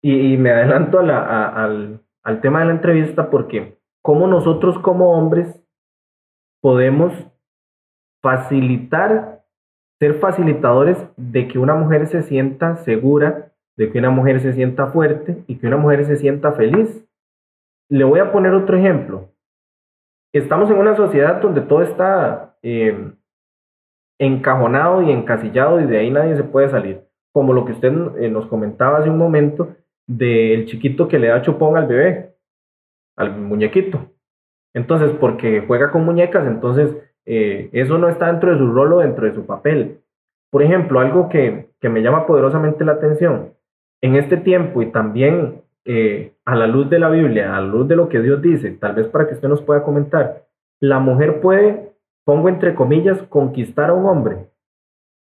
Y, 0.08 0.34
y 0.34 0.38
me 0.38 0.52
adelanto 0.52 1.00
a 1.00 1.04
la, 1.04 1.50
al, 1.50 2.00
al 2.24 2.40
tema 2.40 2.62
de 2.62 2.68
la 2.68 2.72
entrevista 2.72 3.30
porque 3.30 3.78
cómo 4.02 4.28
nosotros 4.28 4.80
como 4.80 5.12
hombres 5.12 5.62
podemos 6.62 7.12
facilitar, 8.22 9.44
ser 10.00 10.20
facilitadores 10.20 10.98
de 11.18 11.50
que 11.50 11.60
una 11.60 11.76
mujer 11.76 12.08
se 12.08 12.22
sienta 12.22 12.78
segura 12.78 13.52
de 13.78 13.92
que 13.92 14.00
una 14.00 14.10
mujer 14.10 14.40
se 14.40 14.54
sienta 14.54 14.88
fuerte 14.88 15.44
y 15.46 15.58
que 15.58 15.68
una 15.68 15.78
mujer 15.78 16.04
se 16.06 16.16
sienta 16.16 16.52
feliz. 16.54 17.06
Le 17.90 18.04
voy 18.04 18.20
a 18.20 18.32
poner 18.32 18.54
otro 18.54 18.78
ejemplo. 18.78 19.30
Estamos 20.34 20.70
en 20.70 20.78
una 20.78 20.96
sociedad 20.96 21.42
donde 21.42 21.62
todo 21.62 21.84
está 21.84 22.58
eh, 22.64 23.14
encajonado 24.20 25.04
y 25.04 25.12
encasillado 25.12 25.80
y 25.80 25.86
de 25.86 26.00
ahí 26.00 26.12
nadie 26.12 26.36
se 26.36 26.44
puede 26.44 26.70
salir. 26.70 27.04
Como 27.32 27.54
lo 27.54 27.66
que 27.66 27.74
usted 27.74 27.94
eh, 28.18 28.30
nos 28.30 28.48
comentaba 28.48 28.98
hace 28.98 29.10
un 29.10 29.18
momento 29.18 29.76
del 30.08 30.66
chiquito 30.66 31.08
que 31.08 31.20
le 31.20 31.28
da 31.28 31.42
chupón 31.42 31.78
al 31.78 31.88
bebé, 31.88 32.36
al 33.16 33.38
muñequito. 33.38 34.12
Entonces, 34.74 35.12
porque 35.20 35.64
juega 35.68 35.92
con 35.92 36.06
muñecas, 36.06 36.48
entonces 36.48 36.96
eh, 37.26 37.70
eso 37.74 37.98
no 37.98 38.10
está 38.10 38.28
dentro 38.28 38.52
de 38.52 38.58
su 38.58 38.72
rol 38.72 38.94
o 38.94 39.00
dentro 39.00 39.28
de 39.28 39.36
su 39.36 39.46
papel. 39.46 40.00
Por 40.50 40.64
ejemplo, 40.64 41.00
algo 41.00 41.30
que, 41.30 41.70
que 41.82 41.90
me 41.90 42.02
llama 42.02 42.26
poderosamente 42.26 42.86
la 42.86 42.94
atención, 42.94 43.54
en 44.02 44.16
este 44.16 44.38
tiempo 44.38 44.82
y 44.82 44.92
también 44.92 45.62
eh, 45.86 46.34
a 46.46 46.56
la 46.56 46.68
luz 46.68 46.90
de 46.90 47.00
la 47.00 47.10
Biblia, 47.10 47.56
a 47.56 47.62
la 47.62 47.68
luz 47.68 47.88
de 47.88 47.96
lo 47.96 48.10
que 48.10 48.22
Dios 48.22 48.42
dice, 48.42 48.72
tal 48.72 48.94
vez 48.94 49.08
para 49.08 49.28
que 49.28 49.36
usted 49.36 49.48
nos 49.48 49.62
pueda 49.62 49.84
comentar, 49.84 50.44
la 50.80 51.00
mujer 51.00 51.42
puede, 51.42 51.94
pongo 52.24 52.50
entre 52.50 52.76
comillas, 52.76 53.22
conquistar 53.24 53.90
a 53.90 53.94
un 53.94 54.06
hombre 54.06 54.48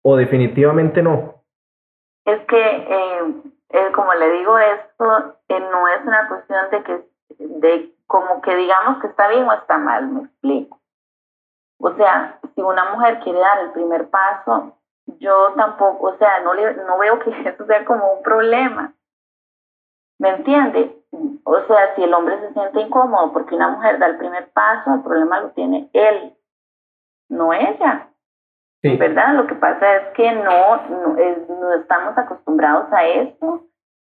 o 0.03 0.15
definitivamente 0.15 1.01
no. 1.01 1.43
Es 2.25 2.39
que, 2.47 2.59
eh, 2.59 3.33
eh, 3.69 3.91
como 3.93 4.13
le 4.13 4.31
digo, 4.31 4.57
esto 4.57 5.35
no 5.49 5.87
es 5.87 6.05
una 6.05 6.27
cuestión 6.27 6.69
de 6.71 6.83
que, 6.83 7.05
de 7.39 7.95
como 8.07 8.41
que 8.41 8.55
digamos 8.55 9.01
que 9.01 9.07
está 9.07 9.27
bien 9.27 9.47
o 9.47 9.53
está 9.53 9.77
mal, 9.77 10.07
me 10.07 10.21
explico. 10.21 10.79
O 11.79 11.93
sea, 11.95 12.39
si 12.55 12.61
una 12.61 12.91
mujer 12.91 13.19
quiere 13.19 13.39
dar 13.39 13.59
el 13.59 13.71
primer 13.71 14.09
paso, 14.09 14.77
yo 15.19 15.53
tampoco, 15.55 16.07
o 16.07 16.17
sea, 16.17 16.39
no, 16.41 16.53
le, 16.53 16.73
no 16.75 16.97
veo 16.97 17.19
que 17.19 17.29
eso 17.49 17.65
sea 17.65 17.85
como 17.85 18.13
un 18.13 18.23
problema. 18.23 18.93
¿Me 20.19 20.29
entiende? 20.29 21.03
O 21.43 21.59
sea, 21.67 21.95
si 21.95 22.03
el 22.03 22.13
hombre 22.13 22.39
se 22.39 22.53
siente 22.53 22.81
incómodo 22.81 23.31
porque 23.33 23.55
una 23.55 23.69
mujer 23.69 23.99
da 23.99 24.07
el 24.07 24.17
primer 24.17 24.49
paso, 24.51 24.95
el 24.95 25.03
problema 25.03 25.41
lo 25.41 25.51
tiene 25.51 25.89
él, 25.93 26.35
no 27.29 27.53
ella. 27.53 28.09
¿Verdad? 28.95 29.33
Lo 29.33 29.47
que 29.47 29.55
pasa 29.55 29.95
es 29.97 30.07
que 30.13 30.31
no, 30.31 30.77
no, 30.87 31.73
estamos 31.75 32.17
acostumbrados 32.17 32.91
a 32.93 33.05
eso 33.05 33.63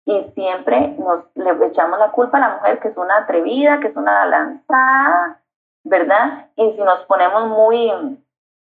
y 0.04 0.22
siempre 0.34 0.96
nos 0.98 1.24
le 1.34 1.66
echamos 1.66 1.98
la 1.98 2.10
culpa 2.10 2.36
a 2.36 2.40
la 2.40 2.56
mujer 2.56 2.78
que 2.80 2.88
es 2.88 2.96
una 2.96 3.18
atrevida, 3.18 3.80
que 3.80 3.88
es 3.88 3.96
una 3.96 4.26
lanzada, 4.26 5.40
¿verdad? 5.84 6.48
Y 6.56 6.72
si 6.72 6.82
nos 6.82 7.04
ponemos 7.06 7.48
muy 7.48 7.90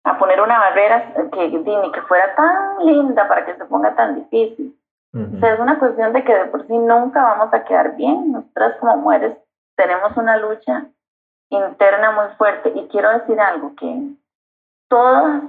a 0.03 0.17
poner 0.17 0.41
una 0.41 0.59
barrera 0.59 1.13
que 1.31 1.47
ni 1.49 1.91
que 1.91 2.01
fuera 2.03 2.35
tan 2.35 2.85
linda 2.85 3.27
para 3.27 3.45
que 3.45 3.55
se 3.55 3.65
ponga 3.65 3.95
tan 3.95 4.15
difícil. 4.15 4.75
O 5.13 5.39
sea, 5.39 5.53
es 5.53 5.59
una 5.59 5.79
cuestión 5.79 6.13
de 6.13 6.23
que 6.23 6.33
de 6.33 6.45
por 6.45 6.67
sí 6.67 6.77
nunca 6.77 7.23
vamos 7.23 7.51
a 7.51 7.63
quedar 7.63 7.95
bien. 7.95 8.31
Nosotras 8.31 8.77
como 8.79 8.97
mujeres 8.97 9.35
tenemos 9.75 10.15
una 10.17 10.37
lucha 10.37 10.85
interna 11.49 12.11
muy 12.11 12.35
fuerte 12.37 12.71
y 12.75 12.87
quiero 12.89 13.09
decir 13.17 13.39
algo 13.39 13.73
que 13.75 14.13
todas, 14.87 15.43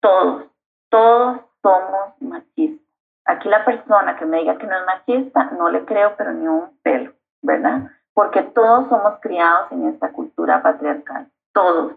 todos, 0.00 0.44
todos 0.90 1.40
somos 1.62 2.20
machistas. 2.20 2.86
Aquí 3.24 3.48
la 3.48 3.64
persona 3.64 4.16
que 4.16 4.24
me 4.24 4.38
diga 4.38 4.56
que 4.56 4.66
no 4.66 4.74
es 4.74 4.86
machista, 4.86 5.50
no 5.58 5.68
le 5.68 5.84
creo, 5.84 6.14
pero 6.16 6.32
ni 6.32 6.48
un 6.48 6.78
pelo, 6.82 7.12
¿verdad? 7.42 7.90
Porque 8.14 8.42
todos 8.42 8.88
somos 8.88 9.20
criados 9.20 9.70
en 9.70 9.88
esta 9.88 10.12
cultura 10.12 10.62
patriarcal, 10.62 11.30
todos. 11.52 11.92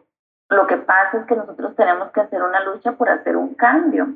Lo 0.49 0.67
que 0.67 0.77
pasa 0.77 1.19
es 1.19 1.25
que 1.27 1.35
nosotros 1.37 1.73
tenemos 1.77 2.11
que 2.11 2.19
hacer 2.19 2.43
una 2.43 2.59
lucha 2.65 2.91
por 2.93 3.09
hacer 3.09 3.37
un 3.37 3.55
cambio. 3.55 4.07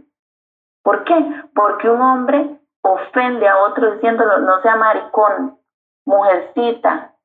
¿Por 0.84 1.06
qué? 1.06 1.16
Porque 1.56 1.90
un 1.90 2.02
hombre 2.02 2.60
ofende 2.82 3.48
a 3.48 3.60
otro 3.60 3.94
diciéndolo, 3.94 4.40
no 4.40 4.62
sea 4.62 4.76
maricón, 4.76 5.58
mujercita, 6.06 7.16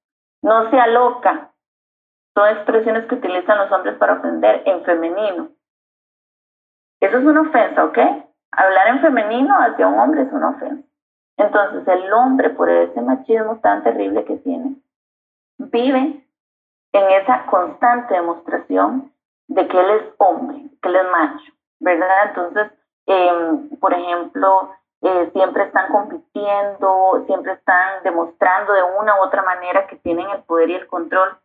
no 0.42 0.70
sea 0.70 0.86
loca. 0.86 1.50
Son 2.34 2.48
expresiones 2.48 3.06
que 3.06 3.16
utilizan 3.16 3.58
los 3.58 3.72
hombres 3.72 3.96
para 3.96 4.14
ofender 4.14 4.62
en 4.66 4.84
femenino. 4.84 5.48
Eso 7.00 7.18
es 7.18 7.24
una 7.24 7.40
ofensa, 7.40 7.84
¿ok? 7.84 7.98
Hablar 8.52 8.88
en 8.88 9.00
femenino 9.00 9.54
hacia 9.58 9.86
un 9.86 9.98
hombre 9.98 10.22
es 10.22 10.32
una 10.32 10.50
ofensa. 10.50 10.86
Entonces 11.36 11.88
el 11.88 12.12
hombre, 12.12 12.50
por 12.50 12.68
ese 12.68 13.00
machismo 13.00 13.58
tan 13.60 13.82
terrible 13.82 14.24
que 14.24 14.36
tiene, 14.36 14.76
vive 15.58 16.26
en 16.92 17.10
esa 17.22 17.46
constante 17.46 18.14
demostración 18.14 19.12
de 19.48 19.66
que 19.66 19.80
él 19.80 19.90
es 19.90 20.02
hombre, 20.18 20.68
que 20.82 20.88
él 20.88 20.96
es 20.96 21.10
macho, 21.10 21.52
¿verdad? 21.80 22.26
Entonces, 22.26 22.72
em, 23.06 23.70
por 23.78 23.94
ejemplo, 23.94 24.70
eh, 25.02 25.30
siempre 25.32 25.64
están 25.64 25.90
compitiendo, 25.90 27.24
siempre 27.26 27.52
están 27.52 28.02
demostrando 28.04 28.74
de 28.74 28.82
una 28.82 29.18
u 29.18 29.24
otra 29.24 29.42
manera 29.42 29.86
que 29.86 29.96
tienen 29.96 30.28
el 30.28 30.42
poder 30.42 30.68
y 30.68 30.74
el 30.74 30.86
control. 30.86 31.38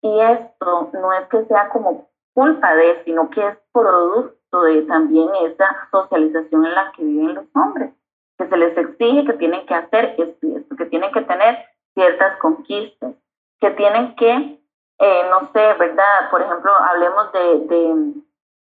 Y 0.00 0.20
esto 0.20 0.90
no 0.94 1.12
es 1.12 1.28
que 1.28 1.44
sea 1.44 1.68
como 1.68 2.08
culpa 2.32 2.74
de, 2.74 3.02
sino 3.04 3.28
que 3.28 3.46
es 3.46 3.58
producto 3.72 4.41
de 4.60 4.82
también 4.82 5.28
esa 5.44 5.88
socialización 5.90 6.66
en 6.66 6.74
la 6.74 6.92
que 6.92 7.02
viven 7.02 7.34
los 7.34 7.46
hombres, 7.54 7.92
que 8.38 8.48
se 8.48 8.56
les 8.56 8.76
exige 8.76 9.24
que 9.24 9.32
tienen 9.34 9.66
que 9.66 9.74
hacer 9.74 10.14
esto 10.18 10.46
esto, 10.56 10.76
que 10.76 10.86
tienen 10.86 11.12
que 11.12 11.22
tener 11.22 11.58
ciertas 11.94 12.38
conquistas, 12.38 13.14
que 13.60 13.70
tienen 13.70 14.14
que 14.16 14.62
eh, 14.98 15.22
no 15.30 15.50
sé, 15.52 15.74
¿verdad? 15.80 16.30
Por 16.30 16.42
ejemplo, 16.42 16.70
hablemos 16.72 17.32
de, 17.32 18.22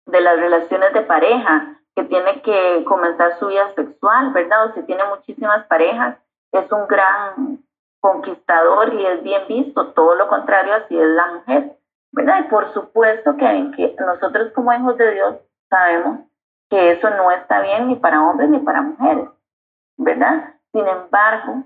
de, 0.06 0.20
las 0.22 0.40
relaciones 0.40 0.92
de 0.94 1.02
pareja, 1.02 1.78
que 1.94 2.04
tiene 2.04 2.40
que 2.40 2.84
comenzar 2.86 3.38
su 3.38 3.48
vida 3.48 3.70
sexual, 3.74 4.32
¿verdad? 4.32 4.66
O 4.66 4.72
si 4.72 4.82
tiene 4.84 5.04
muchísimas 5.04 5.66
parejas, 5.66 6.16
es 6.52 6.72
un 6.72 6.86
gran 6.86 7.58
conquistador 8.00 8.94
y 8.94 9.04
es 9.04 9.22
bien 9.22 9.42
visto, 9.46 9.88
todo 9.88 10.14
lo 10.14 10.26
contrario 10.28 10.74
así 10.74 10.98
es 10.98 11.08
la 11.08 11.26
mujer, 11.34 11.76
¿verdad? 12.12 12.46
Y 12.46 12.48
por 12.48 12.72
supuesto 12.72 13.36
que, 13.36 13.70
que 13.76 13.94
nosotros 13.98 14.52
como 14.54 14.72
hijos 14.72 14.96
de 14.96 15.12
Dios 15.12 15.36
sabemos 15.72 16.20
que 16.68 16.92
eso 16.92 17.08
no 17.10 17.30
está 17.30 17.60
bien 17.62 17.88
ni 17.88 17.96
para 17.96 18.22
hombres 18.22 18.50
ni 18.50 18.58
para 18.58 18.82
mujeres, 18.82 19.28
¿verdad? 19.96 20.54
Sin 20.72 20.86
embargo, 20.86 21.64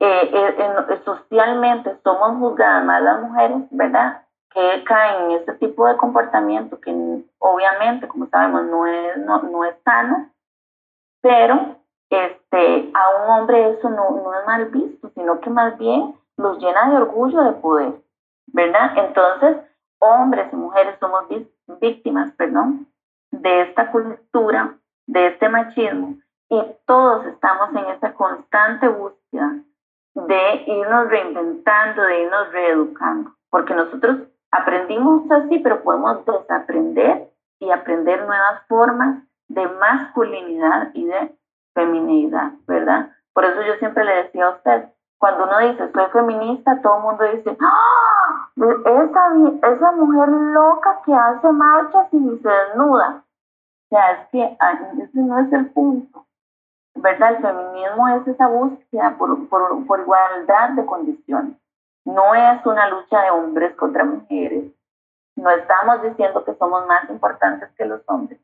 eh, 0.00 0.30
eh, 0.32 1.00
socialmente 1.04 1.96
somos 2.02 2.38
juzgadas 2.38 2.84
más 2.84 3.02
las 3.02 3.20
mujeres, 3.20 3.58
¿verdad? 3.70 4.22
Que 4.50 4.84
caen 4.84 5.30
en 5.30 5.38
este 5.38 5.54
tipo 5.54 5.86
de 5.86 5.96
comportamiento 5.96 6.80
que 6.80 6.90
obviamente, 7.38 8.08
como 8.08 8.26
sabemos, 8.26 8.64
no 8.64 8.86
es, 8.86 9.16
no, 9.18 9.42
no 9.42 9.64
es 9.64 9.74
sano, 9.84 10.30
pero 11.20 11.76
este, 12.10 12.90
a 12.94 13.22
un 13.22 13.30
hombre 13.30 13.70
eso 13.70 13.88
no, 13.90 14.10
no 14.10 14.38
es 14.38 14.46
mal 14.46 14.66
visto, 14.66 15.10
sino 15.14 15.40
que 15.40 15.50
más 15.50 15.78
bien 15.78 16.14
los 16.36 16.58
llena 16.58 16.90
de 16.90 16.96
orgullo 16.96 17.42
de 17.42 17.52
poder, 17.52 17.92
¿verdad? 18.48 18.92
Entonces, 18.96 19.56
hombres 19.98 20.52
y 20.52 20.56
mujeres 20.56 20.96
somos 20.98 21.24
víctimas, 21.80 22.32
perdón, 22.32 22.88
de 23.32 23.62
esta 23.62 23.90
cultura, 23.90 24.74
de 25.06 25.26
este 25.28 25.48
machismo, 25.48 26.16
y 26.48 26.62
todos 26.86 27.26
estamos 27.26 27.70
en 27.70 27.86
esta 27.86 28.12
constante 28.14 28.86
búsqueda 28.86 29.54
de 30.14 30.64
irnos 30.66 31.08
reinventando, 31.08 32.02
de 32.02 32.22
irnos 32.22 32.52
reeducando, 32.52 33.34
porque 33.50 33.74
nosotros 33.74 34.18
aprendimos 34.50 35.30
así, 35.30 35.58
pero 35.58 35.82
podemos 35.82 36.24
desaprender 36.26 37.30
y 37.58 37.70
aprender 37.70 38.26
nuevas 38.26 38.66
formas 38.68 39.22
de 39.48 39.66
masculinidad 39.66 40.90
y 40.94 41.06
de 41.06 41.34
feminidad, 41.74 42.52
¿verdad? 42.66 43.10
Por 43.32 43.44
eso 43.44 43.62
yo 43.62 43.74
siempre 43.78 44.04
le 44.04 44.24
decía 44.24 44.46
a 44.46 44.50
usted, 44.50 44.84
cuando 45.18 45.44
uno 45.44 45.58
dice 45.60 45.90
soy 45.90 46.06
feminista, 46.12 46.80
todo 46.82 46.96
el 46.98 47.02
mundo 47.02 47.24
dice, 47.32 47.56
¡Ah! 47.60 48.21
Esa, 48.56 49.72
esa 49.72 49.92
mujer 49.92 50.28
loca 50.28 51.00
que 51.04 51.14
hace 51.14 51.52
marchas 51.52 52.08
y 52.12 52.18
se 52.38 52.48
desnuda. 52.48 53.24
O 53.24 53.88
sea, 53.88 54.12
es 54.12 54.28
que 54.28 54.56
ese 55.02 55.20
no 55.20 55.38
es 55.38 55.52
el 55.52 55.70
punto. 55.70 56.26
¿Verdad? 56.94 57.36
El 57.36 57.42
feminismo 57.42 58.08
es 58.08 58.28
esa 58.28 58.48
búsqueda 58.48 59.16
por, 59.18 59.48
por, 59.48 59.86
por 59.86 60.00
igualdad 60.00 60.70
de 60.70 60.84
condiciones. 60.86 61.56
No 62.04 62.34
es 62.34 62.64
una 62.66 62.88
lucha 62.90 63.22
de 63.22 63.30
hombres 63.30 63.74
contra 63.76 64.04
mujeres. 64.04 64.72
No 65.36 65.50
estamos 65.50 66.02
diciendo 66.02 66.44
que 66.44 66.54
somos 66.54 66.86
más 66.86 67.08
importantes 67.08 67.70
que 67.78 67.86
los 67.86 68.02
hombres, 68.06 68.38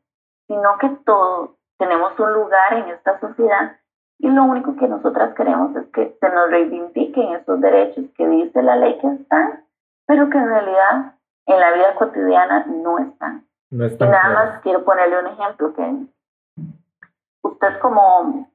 sino 0.47 0.77
que 0.79 0.89
todos 1.05 1.51
tenemos 1.77 2.19
un 2.19 2.33
lugar 2.33 2.73
en 2.73 2.89
esta 2.89 3.19
sociedad 3.19 3.77
y 4.19 4.29
lo 4.29 4.43
único 4.43 4.75
que 4.75 4.87
nosotras 4.87 5.33
queremos 5.33 5.73
es 5.77 5.87
que 5.93 6.17
se 6.19 6.29
nos 6.29 6.49
reivindiquen 6.49 7.35
esos 7.35 7.61
derechos 7.61 8.05
que 8.17 8.27
dice 8.27 8.61
la 8.61 8.75
ley 8.75 8.99
que 8.99 9.07
están, 9.07 9.63
pero 10.09 10.27
que 10.27 10.39
en 10.39 10.47
realidad 10.47 11.13
en 11.45 11.59
la 11.59 11.71
vida 11.71 11.93
cotidiana 11.93 12.65
no 12.65 12.97
están. 12.97 13.47
No 13.69 13.85
están 13.85 14.07
y 14.07 14.11
nada 14.11 14.33
más 14.33 14.61
quiero 14.63 14.83
ponerle 14.83 15.19
un 15.19 15.27
ejemplo 15.27 15.71
que 15.75 16.07
usted 17.43 17.79
como 17.79 18.49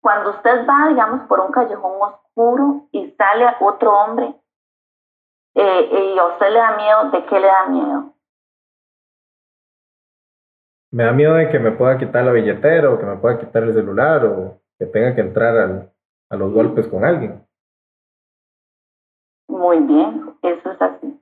cuando 0.00 0.30
usted 0.30 0.66
va, 0.68 0.88
digamos, 0.88 1.20
por 1.28 1.38
un 1.38 1.52
callejón 1.52 1.92
oscuro 2.02 2.88
y 2.90 3.12
sale 3.12 3.46
a 3.46 3.58
otro 3.60 3.96
hombre 3.96 4.34
eh, 5.54 6.14
y 6.14 6.18
a 6.18 6.24
usted 6.24 6.50
le 6.50 6.58
da 6.58 6.76
miedo, 6.76 7.10
¿de 7.12 7.26
qué 7.26 7.38
le 7.38 7.46
da 7.46 7.66
miedo? 7.68 8.14
Me 10.90 11.04
da 11.04 11.12
miedo 11.12 11.34
de 11.34 11.48
que 11.48 11.60
me 11.60 11.70
pueda 11.70 11.96
quitar 11.96 12.24
la 12.24 12.32
billetera 12.32 12.90
o 12.90 12.98
que 12.98 13.06
me 13.06 13.18
pueda 13.18 13.38
quitar 13.38 13.62
el 13.62 13.72
celular 13.72 14.26
o 14.26 14.60
que 14.80 14.86
tenga 14.86 15.14
que 15.14 15.20
entrar 15.20 15.56
al, 15.56 15.92
a 16.28 16.36
los 16.36 16.52
golpes 16.52 16.88
con 16.88 17.04
alguien. 17.04 17.46
Muy 19.46 19.78
bien, 19.80 20.29
eso 20.42 20.70
es 20.70 20.82
así. 20.82 21.20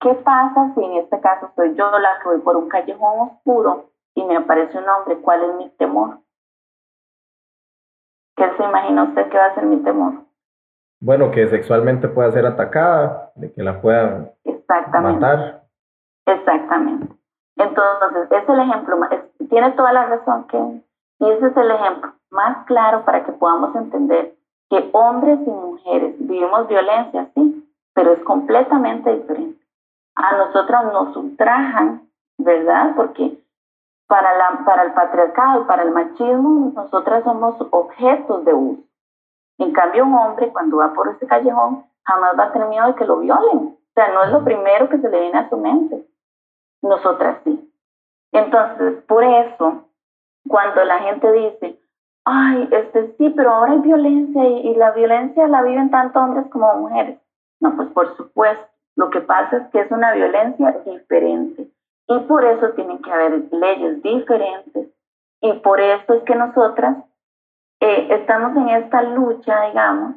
¿Qué 0.00 0.14
pasa 0.14 0.72
si 0.74 0.84
en 0.84 0.92
este 0.98 1.20
caso 1.20 1.50
soy 1.54 1.74
yo 1.74 1.90
la 1.98 2.18
que 2.22 2.28
voy 2.28 2.40
por 2.40 2.56
un 2.56 2.68
callejón 2.68 3.28
oscuro 3.28 3.90
y 4.14 4.24
me 4.24 4.36
aparece 4.36 4.76
un 4.78 4.88
hombre? 4.88 5.18
¿Cuál 5.18 5.44
es 5.44 5.54
mi 5.56 5.70
temor? 5.70 6.18
¿Qué 8.36 8.50
se 8.56 8.64
imagina 8.64 9.04
usted 9.04 9.28
que 9.28 9.38
va 9.38 9.46
a 9.46 9.54
ser 9.54 9.64
mi 9.64 9.76
temor? 9.82 10.14
Bueno, 11.00 11.30
que 11.30 11.48
sexualmente 11.48 12.08
pueda 12.08 12.30
ser 12.32 12.46
atacada, 12.46 13.32
de 13.34 13.52
que 13.52 13.62
la 13.62 13.80
puedan 13.80 14.32
matar. 15.00 15.62
Exactamente. 16.26 17.14
Entonces, 17.56 18.30
es 18.30 18.48
el 18.48 18.60
ejemplo, 18.60 18.96
tiene 19.50 19.72
toda 19.72 19.92
la 19.92 20.06
razón 20.06 20.46
que, 20.46 20.58
y 21.20 21.30
ese 21.30 21.46
es 21.46 21.56
el 21.56 21.70
ejemplo 21.70 22.12
más 22.30 22.64
claro 22.66 23.04
para 23.04 23.24
que 23.24 23.32
podamos 23.32 23.74
entender 23.76 24.34
que 24.70 24.88
hombres 24.92 25.38
y 25.46 25.50
mujeres 25.50 26.14
vivimos 26.18 26.66
violencia, 26.66 27.28
sí, 27.34 27.61
pero 27.94 28.12
es 28.12 28.22
completamente 28.24 29.12
diferente. 29.12 29.60
A 30.14 30.36
nosotras 30.36 30.84
nos 30.92 31.16
ultrajan, 31.16 32.08
¿verdad? 32.38 32.94
Porque 32.96 33.38
para, 34.06 34.36
la, 34.36 34.64
para 34.64 34.84
el 34.84 34.92
patriarcado 34.92 35.62
y 35.62 35.64
para 35.64 35.82
el 35.82 35.90
machismo, 35.90 36.72
nosotras 36.74 37.24
somos 37.24 37.56
objetos 37.70 38.44
de 38.44 38.54
uso. 38.54 38.82
En 39.58 39.72
cambio, 39.72 40.04
un 40.04 40.14
hombre 40.14 40.50
cuando 40.52 40.78
va 40.78 40.92
por 40.92 41.08
ese 41.08 41.26
callejón 41.26 41.84
jamás 42.04 42.38
va 42.38 42.44
a 42.44 42.52
tener 42.52 42.68
miedo 42.68 42.86
de 42.88 42.94
que 42.94 43.04
lo 43.04 43.18
violen. 43.18 43.58
O 43.58 43.94
sea, 43.94 44.12
no 44.12 44.24
es 44.24 44.32
lo 44.32 44.44
primero 44.44 44.88
que 44.88 44.98
se 44.98 45.08
le 45.08 45.20
viene 45.20 45.38
a 45.38 45.48
su 45.48 45.56
mente 45.56 46.06
nosotras 46.82 47.38
sí. 47.44 47.72
Entonces, 48.32 49.02
por 49.04 49.24
eso, 49.24 49.84
cuando 50.46 50.84
la 50.84 50.98
gente 51.00 51.30
dice, 51.32 51.78
ay, 52.24 52.68
este 52.72 53.14
sí, 53.16 53.30
pero 53.30 53.50
ahora 53.50 53.72
hay 53.72 53.78
violencia 53.78 54.44
y, 54.44 54.74
la 54.74 54.90
violencia 54.90 55.46
la 55.48 55.62
viven 55.62 55.90
tanto 55.90 56.20
hombres 56.20 56.46
como 56.50 56.74
mujeres. 56.76 57.18
No, 57.62 57.76
pues 57.76 57.88
por 57.90 58.16
supuesto, 58.16 58.66
lo 58.96 59.08
que 59.10 59.20
pasa 59.20 59.56
es 59.58 59.68
que 59.68 59.80
es 59.80 59.90
una 59.92 60.12
violencia 60.12 60.72
diferente 60.84 61.70
y 62.08 62.18
por 62.26 62.44
eso 62.44 62.70
tienen 62.70 63.00
que 63.00 63.12
haber 63.12 63.44
leyes 63.52 64.02
diferentes 64.02 64.88
y 65.40 65.52
por 65.60 65.80
eso 65.80 66.12
es 66.12 66.24
que 66.24 66.34
nosotras 66.34 66.96
eh, 67.78 68.08
estamos 68.10 68.56
en 68.56 68.68
esta 68.68 69.02
lucha, 69.02 69.68
digamos, 69.68 70.16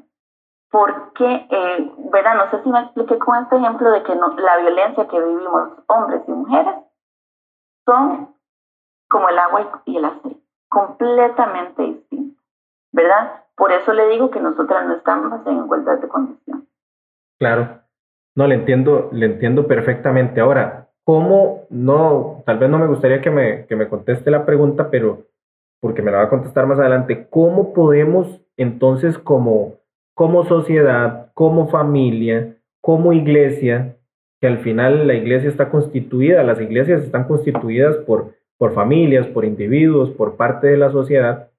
porque, 0.72 1.48
eh, 1.52 1.92
¿verdad? 2.12 2.36
No 2.36 2.50
sé 2.50 2.64
si 2.64 2.70
me 2.70 2.80
expliqué 2.80 3.20
con 3.20 3.36
este 3.44 3.58
ejemplo 3.58 3.92
de 3.92 4.02
que 4.02 4.16
la 4.16 4.58
violencia 4.58 5.08
que 5.08 5.20
vivimos 5.20 5.70
hombres 5.86 6.24
y 6.28 6.32
mujeres 6.32 6.76
son 7.86 8.36
como 9.08 9.30
el 9.30 9.38
agua 9.38 9.84
y 9.86 9.98
el 9.98 10.06
aceite, 10.06 10.42
completamente 10.68 11.84
distintos, 11.84 12.44
¿verdad? 12.92 13.44
Por 13.56 13.72
eso 13.72 13.94
le 13.94 14.08
digo 14.08 14.32
que 14.32 14.40
nosotras 14.40 14.88
no 14.88 14.96
estamos 14.96 15.46
en 15.46 15.58
igualdad 15.58 16.00
de 16.00 16.08
condición. 16.08 16.68
Claro, 17.40 17.82
no, 18.36 18.48
le 18.48 18.56
entiendo, 18.56 19.10
le 19.12 19.26
entiendo 19.26 19.68
perfectamente. 19.68 20.42
Ahora, 20.42 20.90
¿cómo 21.04 21.68
no? 21.70 22.44
Tal 22.46 22.60
vez 22.60 22.70
no 22.70 22.80
me 22.80 22.88
gustaría 22.88 23.22
que 23.22 23.32
me, 23.32 23.66
que 23.66 23.76
me 23.76 23.88
conteste 23.88 24.32
la 24.32 24.46
pregunta, 24.46 24.90
pero 24.90 25.26
porque 25.82 26.02
me 26.02 26.12
la 26.12 26.18
va 26.18 26.24
a 26.24 26.30
contestar 26.30 26.66
más 26.66 26.80
adelante, 26.80 27.28
¿cómo 27.30 27.74
podemos 27.74 28.42
entonces 28.58 29.18
como 29.18 29.76
como 30.16 30.46
sociedad, 30.46 31.30
como 31.34 31.68
familia, 31.68 32.56
como 32.82 33.12
iglesia, 33.12 33.98
que 34.40 34.48
al 34.48 34.60
final 34.60 35.08
la 35.08 35.14
iglesia 35.14 35.50
está 35.50 35.70
constituida, 35.70 36.42
las 36.44 36.60
iglesias 36.60 37.04
están 37.04 37.26
constituidas 37.26 37.98
por, 37.98 38.34
por 38.58 38.74
familias, 38.74 39.28
por 39.28 39.44
individuos, 39.44 40.12
por 40.12 40.38
parte 40.38 40.68
de 40.68 40.78
la 40.78 40.90
sociedad, 40.90 41.50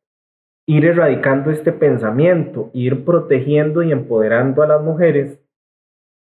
ir 0.66 0.86
erradicando 0.86 1.50
este 1.50 1.70
pensamiento, 1.70 2.70
ir 2.72 3.04
protegiendo 3.04 3.82
y 3.82 3.92
empoderando 3.92 4.62
a 4.62 4.66
las 4.66 4.82
mujeres 4.82 5.38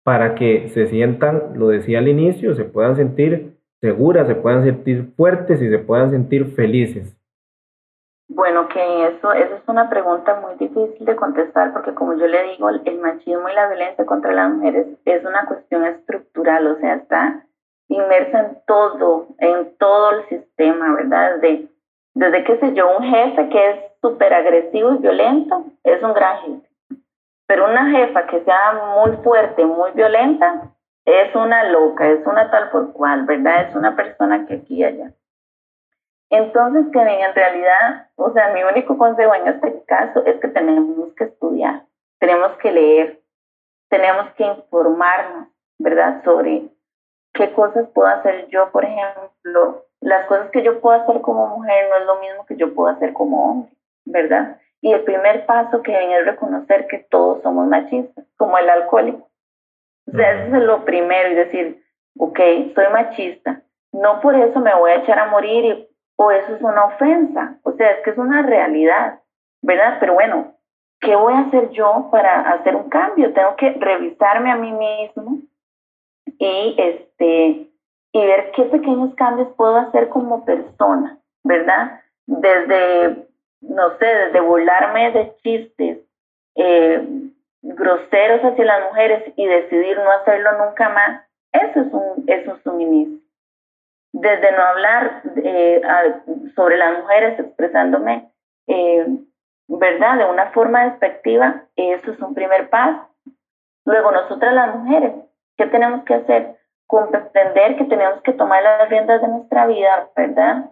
para 0.05 0.35
que 0.35 0.69
se 0.69 0.87
sientan, 0.87 1.55
lo 1.55 1.69
decía 1.69 1.99
al 1.99 2.09
inicio, 2.09 2.55
se 2.55 2.65
puedan 2.65 2.95
sentir 2.95 3.57
seguras, 3.81 4.27
se 4.29 4.35
puedan 4.35 4.63
sentir 4.63 5.13
fuertes 5.17 5.61
y 5.61 5.69
se 5.69 5.79
puedan 5.79 6.11
sentir 6.11 6.55
felices. 6.55 7.17
Bueno, 8.29 8.69
que 8.69 9.09
eso, 9.09 9.33
eso 9.33 9.55
es 9.57 9.69
una 9.69 9.89
pregunta 9.91 10.41
muy 10.41 10.55
difícil 10.57 11.05
de 11.05 11.17
contestar 11.17 11.73
porque 11.73 11.95
como 11.95 12.15
yo 12.15 12.27
le 12.27 12.53
digo, 12.53 12.69
el 12.69 13.01
machismo 13.01 13.49
y 13.49 13.55
la 13.55 13.69
violencia 13.69 14.07
contra 14.07 14.33
las 14.33 14.53
mujeres 14.53 14.87
es 15.05 15.25
una 15.25 15.47
cuestión 15.47 15.85
estructural, 15.85 16.67
o 16.67 16.77
sea, 16.77 16.95
está 16.95 17.47
inmersa 17.89 18.41
en 18.41 18.59
todo, 18.67 19.29
en 19.39 19.77
todo 19.79 20.11
el 20.13 20.29
sistema, 20.29 20.95
¿verdad? 20.95 21.37
Desde, 21.41 21.69
desde 22.15 22.45
qué 22.45 22.59
sé 22.59 22.75
yo, 22.75 22.97
un 22.97 23.05
jefe 23.05 23.49
que 23.51 23.71
es 23.71 23.77
súper 24.01 24.33
agresivo 24.33 24.95
y 24.95 24.99
violento 24.99 25.65
es 25.85 26.03
un 26.03 26.15
gran 26.15 26.39
jefe, 26.39 26.69
pero 27.47 27.67
una 27.67 27.91
jefa 27.91 28.27
que 28.27 28.43
sea 28.45 28.73
muy 28.97 29.17
fuerte, 29.19 29.65
muy 29.65 29.91
violenta, 29.93 30.71
es 31.05 31.35
una 31.35 31.65
loca, 31.65 32.09
es 32.09 32.27
una 32.27 32.51
tal 32.51 32.71
por 32.71 32.93
cual, 32.93 33.27
¿verdad? 33.27 33.69
Es 33.69 33.77
una 33.77 33.95
persona 33.95 34.47
que 34.47 34.55
aquí 34.55 34.77
y 34.77 34.85
allá. 34.85 35.13
Entonces, 36.31 36.87
que 36.93 36.99
en 36.99 37.35
realidad, 37.35 38.09
o 38.17 38.33
sea, 38.33 38.53
mi 38.53 38.63
único 38.63 38.97
consejo 38.97 39.35
en 39.35 39.49
este 39.49 39.85
caso 39.87 40.25
es 40.25 40.41
que 40.41 40.49
tenemos 40.49 41.13
que 41.15 41.25
estudiar, 41.25 41.85
tenemos 42.19 42.53
que 42.59 42.73
leer, 42.73 43.23
tenemos 43.89 44.33
que 44.35 44.45
informarnos, 44.45 45.49
¿verdad? 45.79 46.25
Sobre 46.25 46.71
qué 47.35 47.53
cosas 47.53 47.87
puedo 47.95 48.09
hacer 48.09 48.49
yo, 48.49 48.71
por 48.73 48.85
ejemplo, 48.85 49.85
las 50.01 50.27
cosas 50.27 50.51
que 50.51 50.63
yo 50.63 50.81
puedo 50.81 51.01
hacer 51.01 51.21
como 51.21 51.47
mujer 51.59 51.89
no 51.91 51.97
es 51.97 52.07
lo 52.07 52.21
mismo 52.21 52.47
que 52.47 52.57
yo 52.57 52.75
puedo 52.75 52.89
hacer 52.89 53.13
como 53.13 53.51
hombre, 53.51 53.77
¿verdad? 54.07 54.59
Y 54.85 54.93
el 54.93 55.03
primer 55.03 55.47
paso 55.47 55.83
que 55.83 55.97
viene 55.97 56.19
es 56.19 56.27
reconocer 56.27 56.87
que 56.89 56.99
todos 57.11 57.43
somos 57.43 57.67
machistas, 57.67 58.27
como 58.37 58.59
el 58.59 58.69
alcohólico. 58.69 59.31
O 60.07 60.11
sea, 60.13 60.45
eso 60.45 60.57
es 60.57 60.63
lo 60.63 60.85
primero 60.85 61.31
y 61.31 61.35
decir, 61.35 61.83
ok, 62.19 62.39
soy 62.75 62.85
machista, 62.93 63.63
no 63.93 64.21
por 64.21 64.35
eso 64.35 64.61
me 64.61 64.75
voy 64.75 64.91
a 64.91 64.97
echar 64.97 65.19
a 65.19 65.31
morir 65.31 65.65
y 65.65 65.89
o 66.17 66.31
eso 66.31 66.55
es 66.55 66.61
una 66.61 66.85
ofensa. 66.85 67.59
O 67.63 67.73
sea, 67.73 67.93
es 67.93 68.05
que 68.05 68.11
es 68.11 68.19
una 68.19 68.43
realidad. 68.43 69.21
¿verdad? 69.65 69.97
Pero 69.99 70.15
bueno, 70.15 70.55
¿qué 71.01 71.17
voy 71.17 71.33
a 71.33 71.41
hacer 71.41 71.71
yo 71.71 72.09
para 72.11 72.53
hacer 72.53 72.77
un 72.77 72.91
cambio? 72.91 73.33
Tengo 73.33 73.57
que 73.57 73.71
revisarme 73.73 74.51
a 74.51 74.57
mí 74.57 74.73
mismo 74.73 75.39
y, 76.39 76.75
este, 76.77 77.71
y 78.13 78.27
ver 78.27 78.53
qué 78.55 78.65
pequeños 78.65 79.15
cambios 79.15 79.49
puedo 79.57 79.77
hacer 79.77 80.11
como 80.11 80.45
persona, 80.45 81.19
¿verdad? 81.43 82.01
Desde, 82.27 83.27
no 83.69 83.97
sé, 83.99 84.07
desde 84.07 84.41
burlarme 84.41 85.11
de 85.13 85.37
chistes 85.43 85.99
eh, 86.57 87.09
groseros 87.63 88.41
hacia 88.43 88.65
las 88.65 88.85
mujeres 88.85 89.33
y 89.37 89.47
decidir 89.47 89.99
no 89.99 90.11
hacerlo 90.11 90.51
nunca 90.65 90.89
más, 90.91 91.27
eso 91.53 91.81
es 91.81 91.93
un, 91.93 92.25
es 92.27 92.47
un 92.47 92.63
suministro. 92.63 93.21
Desde 94.13 94.53
no 94.53 94.63
hablar 94.63 95.23
eh, 95.37 95.83
sobre 96.55 96.77
las 96.77 96.99
mujeres 97.01 97.39
expresándome 97.39 98.31
eh, 98.67 99.07
¿verdad? 99.69 100.19
De 100.19 100.25
una 100.25 100.51
forma 100.53 100.85
despectiva, 100.85 101.65
eso 101.77 102.13
es 102.13 102.21
un 102.21 102.35
primer 102.35 102.69
paso. 102.71 103.09
Luego, 103.85 104.11
nosotras 104.11 104.55
las 104.55 104.77
mujeres, 104.77 105.13
¿qué 105.57 105.67
tenemos 105.67 106.05
que 106.05 106.15
hacer? 106.15 106.59
Comprender 106.87 107.77
que 107.77 107.85
tenemos 107.85 108.23
que 108.23 108.33
tomar 108.33 108.63
las 108.63 108.89
riendas 108.89 109.21
de 109.21 109.29
nuestra 109.29 109.67
vida, 109.67 110.11
¿verdad? 110.17 110.71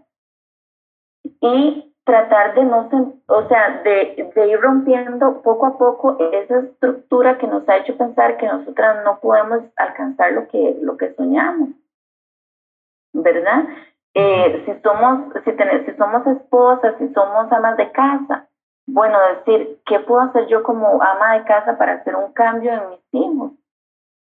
Y 1.40 1.91
tratar 2.04 2.54
de 2.54 2.64
no, 2.64 2.88
o 3.26 3.48
sea, 3.48 3.82
de, 3.82 4.30
de 4.34 4.48
ir 4.48 4.60
rompiendo 4.60 5.40
poco 5.42 5.66
a 5.66 5.78
poco 5.78 6.16
esa 6.32 6.60
estructura 6.60 7.38
que 7.38 7.46
nos 7.46 7.68
ha 7.68 7.76
hecho 7.76 7.96
pensar 7.96 8.36
que 8.38 8.46
nosotras 8.46 9.04
no 9.04 9.20
podemos 9.20 9.60
alcanzar 9.76 10.32
lo 10.32 10.48
que, 10.48 10.78
lo 10.82 10.96
que 10.96 11.14
soñamos, 11.14 11.70
¿verdad? 13.12 13.64
Eh, 14.14 14.62
si 14.66 14.80
somos, 14.82 15.32
si, 15.44 15.50
si 15.52 15.96
somos 15.96 16.26
esposas, 16.26 16.96
si 16.98 17.08
somos 17.14 17.50
amas 17.52 17.76
de 17.76 17.90
casa, 17.92 18.48
bueno, 18.86 19.16
decir, 19.36 19.80
¿qué 19.86 20.00
puedo 20.00 20.22
hacer 20.22 20.46
yo 20.48 20.62
como 20.64 21.00
ama 21.00 21.38
de 21.38 21.44
casa 21.44 21.78
para 21.78 21.94
hacer 21.94 22.16
un 22.16 22.32
cambio 22.32 22.72
en 22.72 22.90
mis 22.90 23.14
hijos? 23.14 23.52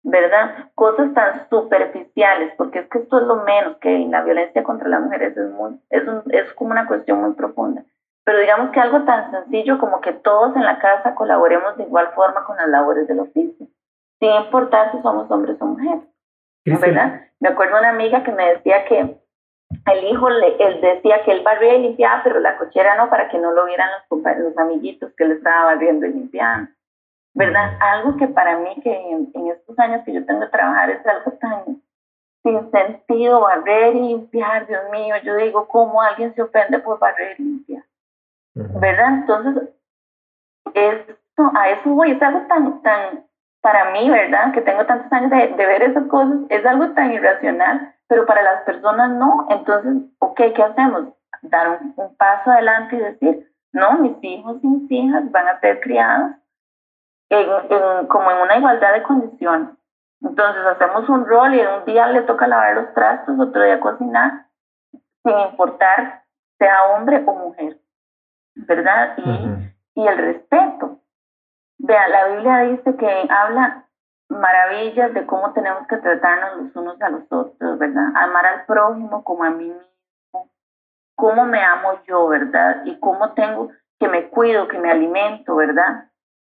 ¿Verdad? 0.08 0.70
Cosas 0.76 1.16
tan 1.16 1.50
superficiales, 1.50 2.54
porque 2.58 2.80
es 2.80 2.88
que 2.90 3.00
esto 3.00 3.20
es 3.20 3.26
lo 3.26 3.38
menos 3.38 3.78
que 3.78 4.06
la 4.08 4.22
violencia 4.24 4.64
contra 4.64 4.88
las 4.88 5.02
mujeres 5.02 5.36
es, 5.36 5.50
muy, 5.50 5.80
es, 5.90 6.04
es 6.32 6.54
como 6.54 6.72
una 6.72 6.86
cuestión 6.86 7.22
muy 7.22 7.34
profunda. 7.34 7.84
Pero 8.24 8.40
digamos 8.40 8.70
que 8.70 8.80
algo 8.80 9.02
tan 9.04 9.32
sencillo 9.32 9.80
como 9.80 10.02
que 10.02 10.14
todos 10.14 10.56
en 10.56 10.64
la 10.64 10.78
casa 10.78 11.16
colaboremos 11.16 11.76
de 11.78 11.84
igual 11.84 12.10
forma 12.14 12.44
con 12.46 12.56
las 12.56 12.70
labores 12.70 13.08
del 13.08 13.20
oficio, 13.20 13.66
sin 14.20 14.32
importar 14.32 14.92
si 14.92 15.02
somos 15.02 15.30
hombres 15.32 15.58
o 15.60 15.66
mujeres. 15.66 16.04
¿Verdad? 16.66 17.22
Me 17.40 17.50
acuerdo 17.50 17.80
una 17.80 17.90
amiga 17.90 18.24
que 18.24 18.32
me 18.32 18.54
decía 18.54 18.86
que 18.86 19.00
el 19.92 20.04
hijo 20.06 20.30
le, 20.30 20.56
él 20.58 20.82
decía 20.82 21.24
que 21.24 21.32
él 21.32 21.44
barría 21.44 21.78
y 21.78 21.82
limpiaba, 21.82 22.22
pero 22.24 22.40
la 22.40 22.58
cochera 22.58 22.96
no, 22.96 23.10
para 23.10 23.28
que 23.30 23.40
no 23.40 23.52
lo 23.52 23.66
vieran 23.66 23.90
los, 24.10 24.38
los 24.38 24.58
amiguitos 24.58 25.14
que 25.16 25.26
le 25.26 25.34
estaba 25.36 25.66
barriendo 25.66 26.06
y 26.06 26.14
limpiando. 26.14 26.70
¿Verdad? 27.36 27.78
Algo 27.80 28.18
que 28.18 28.28
para 28.28 28.58
mí, 28.58 28.76
que 28.82 28.92
en, 28.92 29.32
estos 29.48 29.78
años 29.78 30.04
que 30.06 30.14
yo 30.14 30.26
tengo 30.26 30.42
que 30.42 30.48
trabajar, 30.48 30.90
es 30.90 31.06
algo 31.06 31.32
tan 31.34 31.82
sin 32.44 32.72
sentido, 32.72 33.42
barrer 33.42 33.96
y 33.96 34.00
limpiar, 34.00 34.68
Dios 34.68 34.84
mío, 34.92 35.16
yo 35.24 35.36
digo, 35.36 35.68
¿cómo 35.68 36.02
alguien 36.02 36.34
se 36.36 36.42
ofende 36.42 36.80
por 36.80 37.00
barrer 37.00 37.36
y 37.40 37.44
limpiar? 37.44 37.84
¿Verdad? 38.54 39.14
Entonces, 39.16 39.70
esto, 40.74 41.52
a 41.56 41.70
eso 41.70 41.90
voy, 41.90 42.12
es 42.12 42.22
algo 42.22 42.42
tan, 42.48 42.82
tan, 42.82 43.26
para 43.62 43.92
mí, 43.92 44.10
¿verdad? 44.10 44.54
Que 44.54 44.62
tengo 44.62 44.86
tantos 44.86 45.12
años 45.12 45.32
de, 45.32 45.48
de 45.56 45.66
ver 45.66 45.84
esas 45.84 46.08
cosas, 46.08 46.38
es 46.50 46.66
algo 46.66 46.92
tan 46.92 47.12
irracional 47.12 47.96
pero 48.08 48.26
para 48.26 48.42
las 48.42 48.64
personas 48.64 49.12
no. 49.12 49.48
Entonces, 49.50 50.04
ok, 50.20 50.42
¿qué 50.56 50.64
hacemos? 50.64 51.06
Dar 51.42 51.80
un, 51.96 52.16
paso 52.16 52.52
adelante 52.52 52.96
y 52.96 53.00
decir, 53.00 53.52
no, 53.72 53.98
mis 54.00 54.18
hijos 54.22 54.58
y 54.64 54.68
mis 54.68 54.92
hijas 54.92 55.30
van 55.32 55.48
a 55.48 55.60
ser 55.60 55.80
criados 55.82 56.32
en, 57.30 58.08
como 58.08 58.32
en 58.32 58.38
una 58.38 58.58
igualdad 58.58 58.94
de 58.94 59.04
condiciones. 59.04 59.70
Entonces 60.22 60.66
hacemos 60.66 61.08
un 61.10 61.26
rol 61.26 61.54
y 61.54 61.62
un 61.62 61.86
día 61.86 62.08
le 62.08 62.22
toca 62.22 62.48
lavar 62.48 62.76
los 62.76 62.94
trastos, 62.94 63.40
otro 63.40 63.64
día 63.64 63.80
cocinar, 63.80 64.48
sin 65.24 65.38
importar 65.40 66.24
sea 66.58 66.86
hombre 66.96 67.24
o 67.26 67.34
mujer, 67.34 67.78
¿verdad? 68.56 69.18
Y, 69.18 70.02
y 70.02 70.08
el 70.08 70.18
respeto. 70.18 71.00
Vea, 71.78 72.08
la 72.08 72.28
Biblia 72.28 72.60
dice 72.60 72.96
que 72.96 73.28
habla 73.30 73.86
maravillas 74.30 75.14
de 75.14 75.26
cómo 75.26 75.54
tenemos 75.54 75.86
que 75.88 75.98
tratarnos 75.98 76.64
los 76.64 76.76
unos 76.76 77.02
a 77.02 77.10
los 77.10 77.24
otros, 77.32 77.78
¿verdad? 77.78 78.06
Amar 78.16 78.46
al 78.46 78.66
prójimo 78.66 79.24
como 79.24 79.44
a 79.44 79.50
mí 79.52 79.66
mismo, 79.66 80.50
cómo 81.16 81.46
me 81.46 81.62
amo 81.62 82.00
yo, 82.08 82.28
¿verdad? 82.28 82.84
Y 82.86 83.00
cómo 83.00 83.34
tengo 83.34 83.70
que 84.00 84.08
me 84.08 84.30
cuido, 84.30 84.68
que 84.68 84.80
me 84.80 84.92
alimento, 84.92 85.56
¿verdad? 85.56 86.10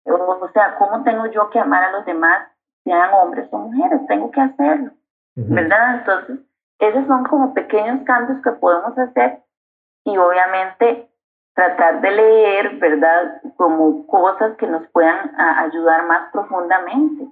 O 0.07 0.49
sea, 0.53 0.75
cómo 0.77 1.03
tengo 1.03 1.25
yo 1.27 1.49
que 1.49 1.59
amar 1.59 1.83
a 1.83 1.91
los 1.91 2.05
demás, 2.05 2.47
sean 2.83 3.13
hombres 3.13 3.47
o 3.51 3.57
mujeres, 3.57 3.99
tengo 4.07 4.31
que 4.31 4.41
hacerlo, 4.41 4.91
¿verdad? 5.35 5.95
Entonces, 5.99 6.39
esos 6.79 7.05
son 7.07 7.25
como 7.25 7.53
pequeños 7.53 8.03
cambios 8.05 8.41
que 8.43 8.51
podemos 8.51 8.97
hacer 8.97 9.39
y 10.05 10.17
obviamente 10.17 11.09
tratar 11.53 12.01
de 12.01 12.11
leer, 12.11 12.77
¿verdad? 12.77 13.41
Como 13.55 14.05
cosas 14.07 14.55
que 14.57 14.67
nos 14.67 14.87
puedan 14.89 15.31
ayudar 15.37 16.05
más 16.05 16.31
profundamente. 16.31 17.27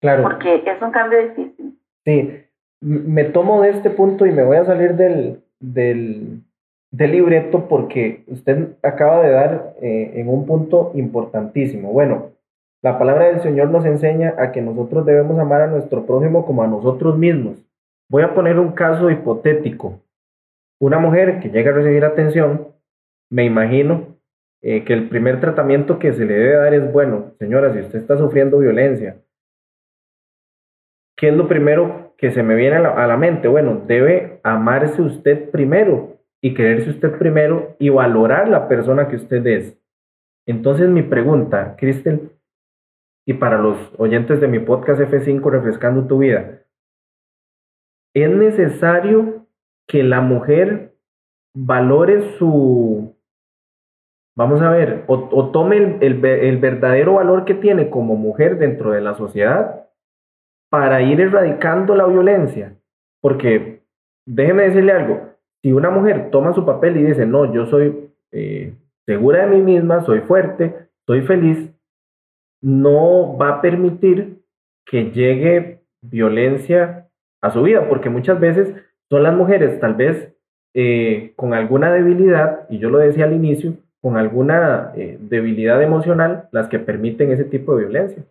Claro. 0.00 0.24
Porque 0.24 0.62
es 0.66 0.82
un 0.82 0.90
cambio 0.90 1.20
difícil. 1.20 1.78
Sí, 2.04 2.44
me 2.80 3.24
tomo 3.24 3.62
de 3.62 3.70
este 3.70 3.90
punto 3.90 4.26
y 4.26 4.32
me 4.32 4.44
voy 4.44 4.56
a 4.56 4.64
salir 4.64 4.94
del, 4.94 5.44
del, 5.60 6.42
del 6.90 7.12
libreto 7.12 7.68
porque 7.68 8.24
usted 8.26 8.76
acaba 8.82 9.22
de 9.22 9.30
dar 9.30 9.74
eh, 9.82 10.12
en 10.14 10.28
un 10.28 10.46
punto 10.46 10.92
importantísimo. 10.94 11.92
Bueno, 11.92 12.30
la 12.82 12.98
palabra 12.98 13.26
del 13.26 13.40
Señor 13.40 13.70
nos 13.70 13.84
enseña 13.84 14.34
a 14.38 14.52
que 14.52 14.62
nosotros 14.62 15.04
debemos 15.04 15.38
amar 15.38 15.62
a 15.62 15.66
nuestro 15.66 16.06
prójimo 16.06 16.46
como 16.46 16.62
a 16.62 16.68
nosotros 16.68 17.18
mismos. 17.18 17.64
Voy 18.08 18.22
a 18.22 18.34
poner 18.34 18.58
un 18.58 18.72
caso 18.72 19.10
hipotético. 19.10 20.00
Una 20.80 20.98
mujer 20.98 21.40
que 21.40 21.50
llega 21.50 21.72
a 21.72 21.74
recibir 21.74 22.04
atención, 22.04 22.68
me 23.30 23.44
imagino 23.44 24.16
eh, 24.62 24.84
que 24.84 24.92
el 24.92 25.08
primer 25.08 25.40
tratamiento 25.40 25.98
que 25.98 26.12
se 26.12 26.24
le 26.24 26.34
debe 26.34 26.56
dar 26.56 26.72
es, 26.72 26.92
bueno, 26.92 27.32
señora, 27.38 27.72
si 27.72 27.80
usted 27.80 27.98
está 27.98 28.16
sufriendo 28.16 28.58
violencia, 28.58 29.16
¿qué 31.16 31.28
es 31.28 31.34
lo 31.34 31.48
primero 31.48 32.14
que 32.16 32.30
se 32.30 32.42
me 32.42 32.54
viene 32.54 32.76
a 32.76 33.06
la, 33.06 33.16
mente? 33.16 33.48
Bueno, 33.48 33.82
debe 33.86 34.40
amarse 34.42 35.02
usted 35.02 35.50
primero 35.50 36.17
y 36.42 36.54
quererse 36.54 36.90
usted 36.90 37.18
primero 37.18 37.76
y 37.78 37.88
valorar 37.88 38.48
la 38.48 38.68
persona 38.68 39.08
que 39.08 39.16
usted 39.16 39.46
es. 39.46 39.78
Entonces 40.46 40.88
mi 40.88 41.02
pregunta, 41.02 41.76
Cristel, 41.76 42.32
y 43.26 43.34
para 43.34 43.58
los 43.58 43.76
oyentes 43.98 44.40
de 44.40 44.48
mi 44.48 44.58
podcast 44.58 45.00
F5 45.00 45.50
Refrescando 45.50 46.06
tu 46.06 46.18
vida, 46.18 46.62
¿es 48.14 48.30
necesario 48.30 49.46
que 49.86 50.02
la 50.02 50.20
mujer 50.20 50.94
valore 51.54 52.36
su, 52.38 53.14
vamos 54.36 54.62
a 54.62 54.70
ver, 54.70 55.04
o, 55.08 55.50
tome 55.50 55.98
el 56.00 56.58
verdadero 56.58 57.14
valor 57.14 57.44
que 57.44 57.54
tiene 57.54 57.90
como 57.90 58.16
mujer 58.16 58.58
dentro 58.58 58.92
de 58.92 59.00
la 59.00 59.14
sociedad? 59.14 59.88
para 60.70 61.00
ir 61.00 61.20
erradicando 61.20 61.94
la 61.94 62.06
violencia. 62.06 62.76
Porque 63.20 63.82
déjeme 64.26 64.64
decirle 64.64 64.92
algo, 64.92 65.20
si 65.62 65.72
una 65.72 65.90
mujer 65.90 66.30
toma 66.30 66.52
su 66.52 66.64
papel 66.64 66.96
y 66.96 67.04
dice, 67.04 67.26
no, 67.26 67.52
yo 67.52 67.66
soy 67.66 68.10
eh, 68.32 68.74
segura 69.06 69.46
de 69.46 69.56
mí 69.56 69.62
misma, 69.62 70.04
soy 70.04 70.20
fuerte, 70.20 70.88
soy 71.06 71.22
feliz, 71.22 71.70
no 72.60 73.36
va 73.36 73.48
a 73.48 73.60
permitir 73.60 74.42
que 74.86 75.10
llegue 75.10 75.80
violencia 76.02 77.08
a 77.40 77.50
su 77.50 77.62
vida, 77.62 77.88
porque 77.88 78.10
muchas 78.10 78.38
veces 78.40 78.74
son 79.08 79.22
las 79.22 79.34
mujeres 79.34 79.80
tal 79.80 79.94
vez 79.94 80.34
eh, 80.74 81.32
con 81.36 81.54
alguna 81.54 81.92
debilidad, 81.92 82.66
y 82.68 82.78
yo 82.78 82.90
lo 82.90 82.98
decía 82.98 83.24
al 83.24 83.32
inicio, 83.32 83.74
con 84.00 84.16
alguna 84.16 84.92
eh, 84.94 85.18
debilidad 85.20 85.82
emocional 85.82 86.48
las 86.52 86.68
que 86.68 86.78
permiten 86.78 87.32
ese 87.32 87.44
tipo 87.44 87.76
de 87.76 87.84
violencia. 87.84 88.22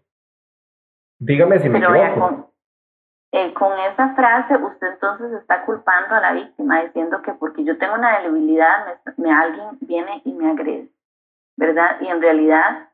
Dígame 1.19 1.59
si 1.59 1.69
me 1.69 1.79
equivoco. 1.79 2.51
Eh, 3.31 3.53
con 3.53 3.77
esa 3.79 4.15
frase 4.15 4.55
usted 4.55 4.87
entonces 4.93 5.33
está 5.33 5.65
culpando 5.65 6.15
a 6.15 6.21
la 6.21 6.33
víctima 6.33 6.81
diciendo 6.83 7.21
que 7.21 7.33
porque 7.33 7.63
yo 7.63 7.77
tengo 7.77 7.95
una 7.95 8.19
debilidad 8.19 8.99
me, 9.17 9.33
alguien 9.33 9.77
viene 9.81 10.21
y 10.23 10.33
me 10.33 10.51
agrede, 10.51 10.89
¿verdad? 11.57 11.97
Y 12.01 12.07
en 12.07 12.21
realidad 12.21 12.89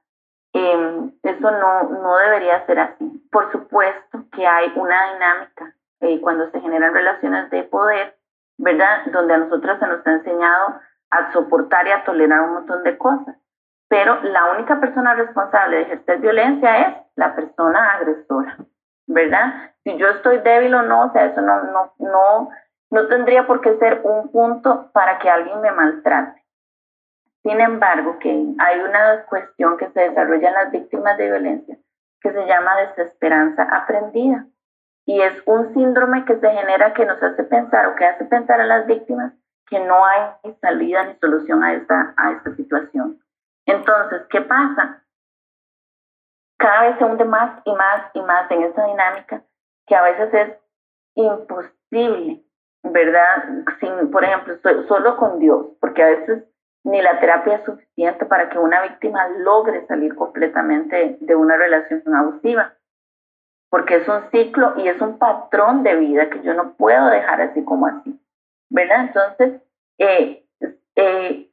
em, 0.54 1.12
eso 1.22 1.52
no, 1.52 1.84
no 1.90 2.18
debería 2.18 2.66
ser 2.66 2.80
así. 2.80 3.28
Por 3.32 3.52
supuesto 3.52 4.26
que 4.32 4.48
hay 4.48 4.72
una 4.76 5.14
dinámica 5.14 5.76
eh, 6.02 6.20
cuando 6.22 6.50
se 6.52 6.60
generan 6.62 6.94
relaciones 6.94 7.50
de 7.50 7.64
poder, 7.64 8.18
¿verdad? 8.58 9.06
Donde 9.12 9.34
a 9.34 9.38
nosotros 9.38 9.80
se 9.80 9.88
nos 9.88 10.06
ha 10.06 10.12
enseñado 10.12 10.80
a 11.12 11.32
soportar 11.32 11.88
y 11.88 11.92
a 11.92 12.04
tolerar 12.04 12.42
un 12.42 12.54
montón 12.54 12.84
de 12.84 12.98
cosas 12.98 13.36
pero 13.94 14.24
la 14.24 14.52
única 14.54 14.80
persona 14.80 15.14
responsable 15.14 15.76
de 15.76 15.82
ejercer 15.84 16.20
violencia 16.20 16.88
es 16.88 16.96
la 17.16 17.36
persona 17.36 17.94
agresora, 17.94 18.58
¿verdad? 19.08 19.72
Si 19.84 19.98
yo 19.98 20.08
estoy 20.10 20.40
débil 20.40 20.74
o 20.76 20.82
no, 20.84 21.06
o 21.06 21.12
sea, 21.12 21.26
eso 21.26 21.42
no, 21.42 21.64
no, 21.64 21.94
no, 22.00 22.50
no 22.92 23.08
tendría 23.08 23.46
por 23.46 23.62
qué 23.62 23.78
ser 23.78 24.02
un 24.04 24.32
punto 24.32 24.92
para 24.94 25.20
que 25.20 25.30
alguien 25.30 25.62
me 25.62 25.72
maltrate. 25.72 26.42
Sin 27.44 27.60
embargo, 27.60 28.20
que 28.20 28.30
hay 28.60 28.80
una 28.80 29.26
cuestión 29.26 29.78
que 29.78 29.90
se 29.90 30.10
desarrolla 30.10 30.48
en 30.48 30.54
las 30.54 30.72
víctimas 30.72 31.18
de 31.18 31.26
violencia 31.26 31.78
que 32.24 32.32
se 32.32 32.46
llama 32.46 32.78
desesperanza 32.78 33.64
aprendida. 33.64 34.48
Y 35.06 35.22
es 35.22 35.34
un 35.46 35.74
síndrome 35.74 36.24
que 36.24 36.40
se 36.40 36.50
genera 36.50 36.94
que 36.94 37.06
nos 37.06 37.22
hace 37.22 37.44
pensar 37.44 37.88
o 37.88 37.96
que 37.96 38.06
hace 38.06 38.24
pensar 38.26 38.62
a 38.62 38.66
las 38.66 38.88
víctimas 38.88 39.34
que 39.68 39.80
no 39.82 40.06
hay 40.06 40.56
salida 40.62 41.04
ni 41.04 41.16
solución 41.16 41.64
a 41.64 41.74
esta, 41.74 42.14
a 42.16 42.32
esta 42.32 42.56
situación. 42.56 43.20
Entonces, 43.66 44.22
¿qué 44.30 44.42
pasa? 44.42 45.03
Cada 46.64 46.84
vez 46.84 46.98
se 46.98 47.04
hunde 47.04 47.26
más 47.26 47.60
y 47.66 47.74
más 47.74 48.10
y 48.14 48.22
más 48.22 48.50
en 48.50 48.64
esta 48.64 48.86
dinámica 48.86 49.44
que 49.86 49.96
a 49.98 50.02
veces 50.02 50.34
es 50.34 50.58
imposible, 51.16 52.42
¿verdad? 52.84 53.66
Sin, 53.82 54.10
por 54.10 54.24
ejemplo, 54.24 54.56
solo 54.88 55.18
con 55.18 55.40
Dios, 55.40 55.66
porque 55.82 56.04
a 56.04 56.08
veces 56.08 56.46
ni 56.86 57.02
la 57.02 57.20
terapia 57.20 57.56
es 57.56 57.66
suficiente 57.66 58.26
para 58.26 58.48
que 58.48 58.60
una 58.60 58.82
víctima 58.82 59.28
logre 59.40 59.86
salir 59.88 60.16
completamente 60.16 61.18
de 61.20 61.36
una 61.36 61.58
relación 61.58 62.02
abusiva, 62.16 62.76
porque 63.70 63.96
es 63.96 64.08
un 64.08 64.32
ciclo 64.32 64.76
y 64.78 64.88
es 64.88 65.02
un 65.02 65.18
patrón 65.18 65.84
de 65.84 65.98
vida 65.98 66.30
que 66.30 66.44
yo 66.44 66.54
no 66.54 66.76
puedo 66.76 67.08
dejar 67.08 67.42
así 67.42 67.66
como 67.66 67.88
así, 67.88 68.18
¿verdad? 68.70 69.08
Entonces, 69.08 69.62
eh, 69.98 70.46
eh, 70.96 71.52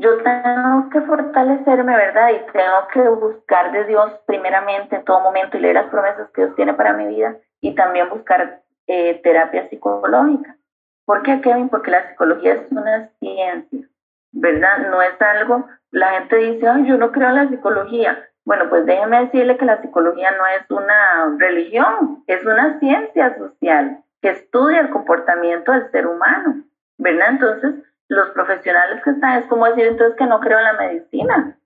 yo 0.00 0.16
tengo 0.22 0.90
que 0.90 1.00
fortalecerme, 1.02 1.96
¿verdad? 1.96 2.30
Y 2.30 2.52
tengo 2.52 2.88
que 2.92 3.08
buscar 3.08 3.72
de 3.72 3.84
Dios 3.84 4.12
primeramente 4.26 4.96
en 4.96 5.04
todo 5.04 5.20
momento 5.20 5.56
y 5.56 5.60
leer 5.60 5.74
las 5.74 5.90
promesas 5.90 6.30
que 6.30 6.42
Dios 6.42 6.56
tiene 6.56 6.74
para 6.74 6.94
mi 6.94 7.06
vida 7.06 7.36
y 7.60 7.74
también 7.74 8.08
buscar 8.08 8.62
eh, 8.86 9.20
terapia 9.22 9.68
psicológica. 9.68 10.56
¿Por 11.04 11.22
qué, 11.22 11.40
Kevin? 11.40 11.68
Porque 11.68 11.90
la 11.90 12.08
psicología 12.08 12.54
es 12.54 12.72
una 12.72 13.10
ciencia 13.18 13.90
¿verdad? 14.32 14.90
No 14.90 15.02
es 15.02 15.20
algo, 15.20 15.68
la 15.90 16.10
gente 16.12 16.36
dice, 16.36 16.68
ay, 16.68 16.86
yo 16.86 16.96
no 16.96 17.12
creo 17.12 17.28
en 17.28 17.34
la 17.36 17.48
psicología. 17.48 18.26
Bueno, 18.44 18.68
pues 18.68 18.86
déjeme 18.86 19.24
decirle 19.24 19.56
que 19.56 19.64
la 19.64 19.80
psicología 19.82 20.30
no 20.32 20.46
es 20.46 20.70
una 20.70 21.36
religión, 21.38 22.24
es 22.26 22.44
una 22.44 22.78
ciencia 22.78 23.36
social 23.36 24.02
que 24.22 24.30
estudia 24.30 24.80
el 24.80 24.90
comportamiento 24.90 25.72
del 25.72 25.90
ser 25.90 26.06
humano, 26.06 26.62
¿verdad? 26.98 27.30
Entonces, 27.30 27.74
los 28.10 28.30
profesionales 28.30 29.02
que 29.02 29.10
están, 29.10 29.38
es 29.38 29.46
como 29.46 29.66
decir 29.66 29.86
entonces 29.86 30.18
que 30.18 30.26
no 30.26 30.40
creo 30.40 30.58
en 30.58 30.64
la 30.64 30.72
medicina, 30.74 31.58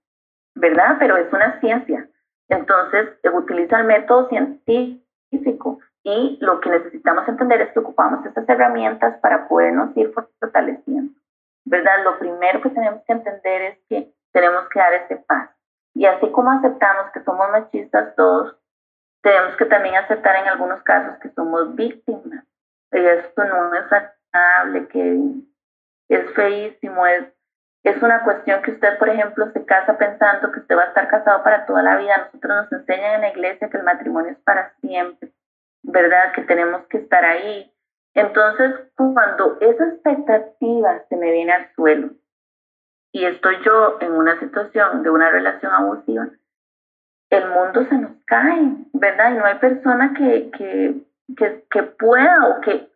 ¿verdad? 0.55 0.97
Pero 0.99 1.17
es 1.17 1.33
una 1.33 1.59
ciencia. 1.59 2.09
Entonces, 2.49 3.09
utiliza 3.33 3.81
el 3.81 3.87
método 3.87 4.29
científico 4.29 5.81
y 6.03 6.39
lo 6.43 6.61
que 6.61 6.71
necesitamos 6.71 7.27
entender 7.27 7.63
es 7.63 7.73
que 7.73 7.81
ocupamos 7.81 8.25
estas 8.27 8.47
herramientas 8.49 9.19
para 9.21 9.49
podernos 9.49 9.97
ir 9.97 10.13
fortaleciendo. 10.39 11.15
¿verdad? 11.65 12.05
Lo 12.05 12.19
primero 12.19 12.61
que 12.61 12.71
tenemos 12.71 13.03
que 13.07 13.13
entender 13.13 13.63
es 13.63 13.79
que 13.89 14.15
tenemos 14.33 14.69
que 14.69 14.79
dar 14.79 14.93
ese 14.95 15.17
paso. 15.17 15.53
Y 15.95 16.07
así 16.07 16.31
como 16.31 16.51
aceptamos 16.51 17.11
que 17.13 17.23
somos 17.23 17.51
machistas 17.51 18.15
todos, 18.17 18.57
tenemos 19.23 19.57
que 19.57 19.65
también 19.65 19.95
aceptar 19.95 20.37
en 20.37 20.49
algunos 20.49 20.83
casos 20.83 21.17
que 21.23 21.31
somos 21.31 21.75
víctimas. 21.75 22.45
Y 22.93 22.99
esto 22.99 23.45
no 23.45 23.75
es 23.75 23.87
agradable, 24.33 24.89
que 24.89 25.19
es 26.09 26.31
feísimo, 26.35 27.07
es, 27.07 27.25
es 27.83 28.03
una 28.03 28.23
cuestión 28.25 28.63
que 28.63 28.73
usted, 28.73 28.99
por 28.99 29.09
ejemplo, 29.09 29.51
se 29.53 29.65
casa 29.65 29.99
pensando 29.99 30.53
que 30.53 30.61
usted 30.61 30.77
va 30.77 30.85
a 30.85 30.89
estar 30.89 31.09
casado 31.09 31.43
para 31.43 31.67
toda 31.67 31.83
la 31.83 31.97
vida. 31.97 32.17
Nosotros 32.19 32.65
nos 32.71 32.81
enseñan 32.81 33.15
en 33.15 33.21
la 33.23 33.29
iglesia 33.31 33.69
que 33.69 33.77
el 33.77 33.83
matrimonio 33.83 34.33
es 34.33 34.39
para 34.39 34.75
siempre, 34.81 35.33
¿verdad? 35.83 36.33
Que 36.33 36.43
tenemos 36.43 36.87
que 36.87 36.99
estar 36.99 37.25
ahí, 37.25 37.75
entonces, 38.15 38.73
cuando 38.95 39.59
esa 39.61 39.89
expectativa 39.89 41.03
se 41.09 41.17
me 41.17 41.33
viene 41.33 41.53
al 41.53 41.75
suelo 41.75 42.11
y 43.13 43.25
estoy 43.25 43.57
yo 43.65 43.99
en 44.01 44.13
una 44.13 44.39
situación 44.39 45.03
de 45.03 45.11
una 45.11 45.31
relación 45.31 45.73
abusiva, 45.73 46.29
el 47.31 47.51
mundo 47.51 47.85
se 47.89 47.97
nos 47.97 48.13
cae, 48.25 48.77
¿verdad? 48.93 49.33
Y 49.33 49.39
no 49.39 49.45
hay 49.45 49.59
persona 49.59 50.15
que, 50.17 50.51
que, 50.53 51.65
que, 51.71 51.83
pueda 51.83 52.49
o 52.49 52.61
que 52.61 52.89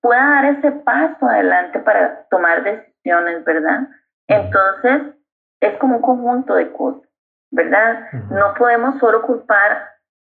pueda 0.00 0.28
dar 0.28 0.44
ese 0.46 0.72
paso 0.72 1.26
adelante 1.26 1.78
para 1.80 2.26
tomar 2.28 2.62
decisiones, 2.62 3.44
¿verdad? 3.44 3.88
Entonces, 4.28 5.14
es 5.60 5.78
como 5.78 5.96
un 5.96 6.02
conjunto 6.02 6.54
de 6.54 6.72
cosas, 6.72 7.08
¿verdad? 7.50 8.06
No 8.30 8.54
podemos 8.54 8.98
solo 8.98 9.22
culpar 9.22 9.88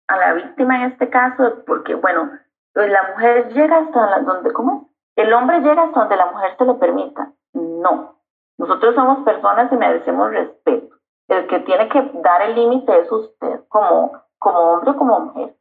a 0.08 0.18
la 0.18 0.34
víctima 0.34 0.78
en 0.78 0.92
este 0.92 1.10
caso, 1.10 1.64
porque, 1.66 1.96
bueno, 1.96 2.32
pues 2.74 2.92
la 2.92 3.12
mujer 3.12 3.50
llega 3.54 3.78
hasta 3.78 4.20
donde, 4.22 4.52
¿cómo 4.54 4.90
es? 5.16 5.24
El 5.24 5.34
hombre 5.34 5.60
llega 5.62 5.84
hasta 5.84 6.00
donde 6.00 6.16
la 6.16 6.32
mujer 6.32 6.56
se 6.58 6.66
lo 6.66 6.80
permita. 6.80 7.32
No. 7.54 8.16
Nosotros 8.58 8.96
somos 8.96 9.24
personas 9.24 9.72
y 9.72 9.76
merecemos 9.76 10.32
respeto. 10.32 10.96
El 11.28 11.48
que 11.48 11.60
tiene 11.60 11.90
que 11.90 12.12
dar 12.24 12.42
el 12.42 12.56
límite 12.56 13.00
es 13.00 13.12
usted, 13.12 13.62
como, 13.68 14.24
como 14.38 14.60
hombre 14.60 14.92
o 14.92 14.98
como 14.98 15.20
mujer. 15.20 15.56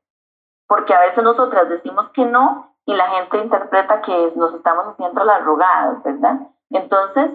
Porque 0.67 0.95
a 0.95 1.01
veces 1.01 1.23
nosotras 1.23 1.69
decimos 1.69 2.11
que 2.11 2.25
no 2.25 2.77
y 2.89 2.95
la 2.95 3.07
gente 3.11 3.37
interpreta 3.37 4.01
que 4.01 4.33
nos 4.35 4.55
estamos 4.55 4.87
haciendo 4.87 5.23
las 5.23 5.45
rogadas, 5.45 6.03
¿verdad? 6.03 6.41
Entonces, 6.71 7.33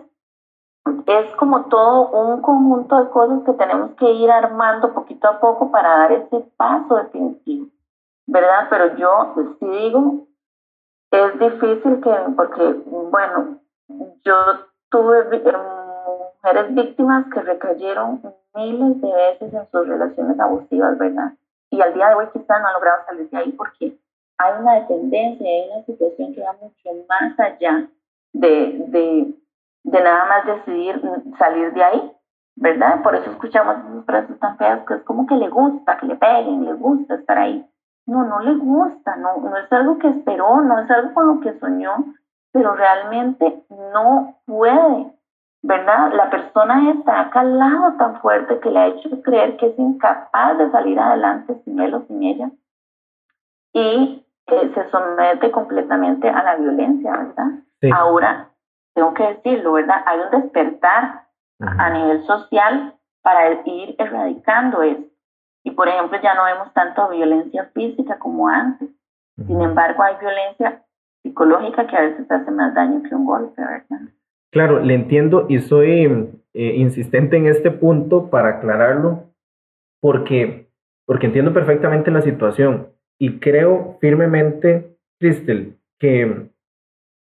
es 1.06 1.36
como 1.36 1.66
todo 1.66 2.10
un 2.10 2.42
conjunto 2.42 3.04
de 3.04 3.12
cosas 3.12 3.44
que 3.46 3.54
tenemos 3.54 3.92
que 3.92 4.12
ir 4.14 4.32
armando 4.32 4.96
poquito 4.96 5.28
a 5.28 5.40
poco 5.40 5.70
para 5.70 5.96
dar 5.96 6.12
ese 6.12 6.40
paso 6.58 6.96
definitivo. 6.96 7.68
¿verdad? 8.26 8.66
Pero 8.72 8.96
yo 8.96 9.36
sí 9.60 9.68
digo, 9.68 10.26
es 11.12 11.38
difícil 11.38 12.02
que, 12.02 12.16
porque, 12.36 12.74
bueno, 13.12 13.60
yo 14.24 14.36
tuve 14.90 15.24
mujeres 16.42 16.74
víctimas 16.74 17.28
que 17.32 17.42
recayeron 17.42 18.24
miles 18.56 19.02
de 19.02 19.14
veces 19.14 19.54
en 19.54 19.70
sus 19.70 19.88
relaciones 19.88 20.40
abusivas, 20.40 20.98
¿verdad? 20.98 21.34
Y 21.70 21.80
al 21.80 21.94
día 21.94 22.10
de 22.10 22.16
hoy 22.16 22.26
quizás 22.34 22.60
no 22.60 22.68
han 22.68 22.74
logrado 22.74 23.06
salir 23.06 23.30
de 23.30 23.38
ahí 23.38 23.52
porque 23.52 24.00
hay 24.38 24.54
una 24.60 24.76
dependencia, 24.76 25.48
hay 25.48 25.70
una 25.72 25.86
situación 25.86 26.34
que 26.34 26.42
va 26.42 26.54
mucho 26.54 27.06
más 27.08 27.40
allá 27.40 27.88
de, 28.34 28.86
de, 28.88 29.34
de 29.84 30.02
nada 30.02 30.26
más 30.26 30.46
decidir 30.46 31.02
salir 31.38 31.74
de 31.74 31.84
ahí, 31.84 32.12
¿verdad? 32.56 33.02
Por 33.04 33.16
eso 33.16 33.32
escuchamos 33.32 33.78
esos 33.80 34.06
frases 34.06 34.40
tan 34.40 34.58
feas 34.58 34.86
que 34.88 34.96
es 34.96 35.04
como 35.04 35.26
que 35.28 35.36
le 35.36 35.50
gusta, 35.50 35.98
que 35.98 36.08
le 36.08 36.16
peguen, 36.16 36.66
le 36.66 36.74
gusta 36.74 37.16
estar 37.16 37.38
ahí 37.38 37.66
no, 38.06 38.26
no 38.26 38.40
le 38.42 38.56
gusta, 38.56 39.16
no, 39.16 39.38
no 39.38 39.58
es 39.58 39.72
algo 39.72 39.98
que 39.98 40.10
esperó, 40.10 40.62
no 40.62 40.80
es 40.80 40.90
algo 40.92 41.14
con 41.14 41.28
lo 41.28 41.40
que 41.40 41.58
soñó, 41.60 42.14
pero 42.52 42.76
realmente 42.76 43.64
no 43.94 44.36
puede, 44.46 45.12
¿verdad? 45.62 46.12
La 46.14 46.30
persona 46.30 46.92
está 46.92 47.30
calado 47.30 47.94
tan 47.98 48.20
fuerte 48.20 48.60
que 48.60 48.70
le 48.70 48.80
ha 48.80 48.88
hecho 48.88 49.22
creer 49.22 49.58
que 49.58 49.68
es 49.68 49.80
incapaz 49.80 50.58
de 50.58 50.70
salir 50.72 51.00
adelante 51.00 51.56
sin 51.64 51.80
él 51.80 51.94
o 51.94 52.02
sin 52.08 52.24
ella 52.24 52.52
y 53.74 54.24
se 54.48 54.90
somete 54.92 55.52
completamente 55.52 56.30
a 56.30 56.44
la 56.44 56.56
violencia, 56.56 57.12
¿verdad? 57.12 57.48
Ahora, 57.94 58.50
tengo 58.94 59.14
que 59.14 59.24
decirlo, 59.24 59.74
¿verdad? 59.74 60.04
Hay 60.06 60.20
un 60.20 60.42
despertar 60.42 61.24
a 61.60 61.90
nivel 61.90 62.24
social 62.26 62.94
para 63.22 63.52
ir 63.66 63.96
erradicando 63.98 64.82
esto. 64.84 65.10
Y 65.64 65.72
por 65.72 65.88
ejemplo, 65.88 66.20
ya 66.22 66.36
no 66.36 66.44
vemos 66.44 66.74
tanto 66.74 67.10
violencia 67.10 67.70
física 67.74 68.20
como 68.20 68.48
antes. 68.48 68.90
Sin 69.48 69.62
embargo, 69.62 70.04
hay 70.04 70.16
violencia 70.20 70.84
psicológica 71.24 71.88
que 71.88 71.98
a 71.98 72.02
veces 72.02 72.30
hace 72.30 72.52
más 72.52 72.74
daño 72.76 73.02
que 73.04 73.16
un 73.16 73.26
golpe, 73.26 73.62
¿verdad? 73.62 74.10
Claro, 74.52 74.80
le 74.82 74.94
entiendo 74.94 75.46
y 75.50 75.60
soy 75.60 76.32
eh, 76.54 76.76
insistente 76.76 77.38
en 77.38 77.48
este 77.48 77.72
punto 77.72 78.30
para 78.30 78.50
aclararlo, 78.50 79.32
porque, 80.00 80.70
porque 81.06 81.28
entiendo 81.28 81.54
perfectamente 81.54 82.12
la 82.12 82.22
situación 82.22 82.94
y 83.24 83.40
creo 83.40 84.00
firmemente, 84.02 84.98
Cristel, 85.18 85.78
que 85.98 86.50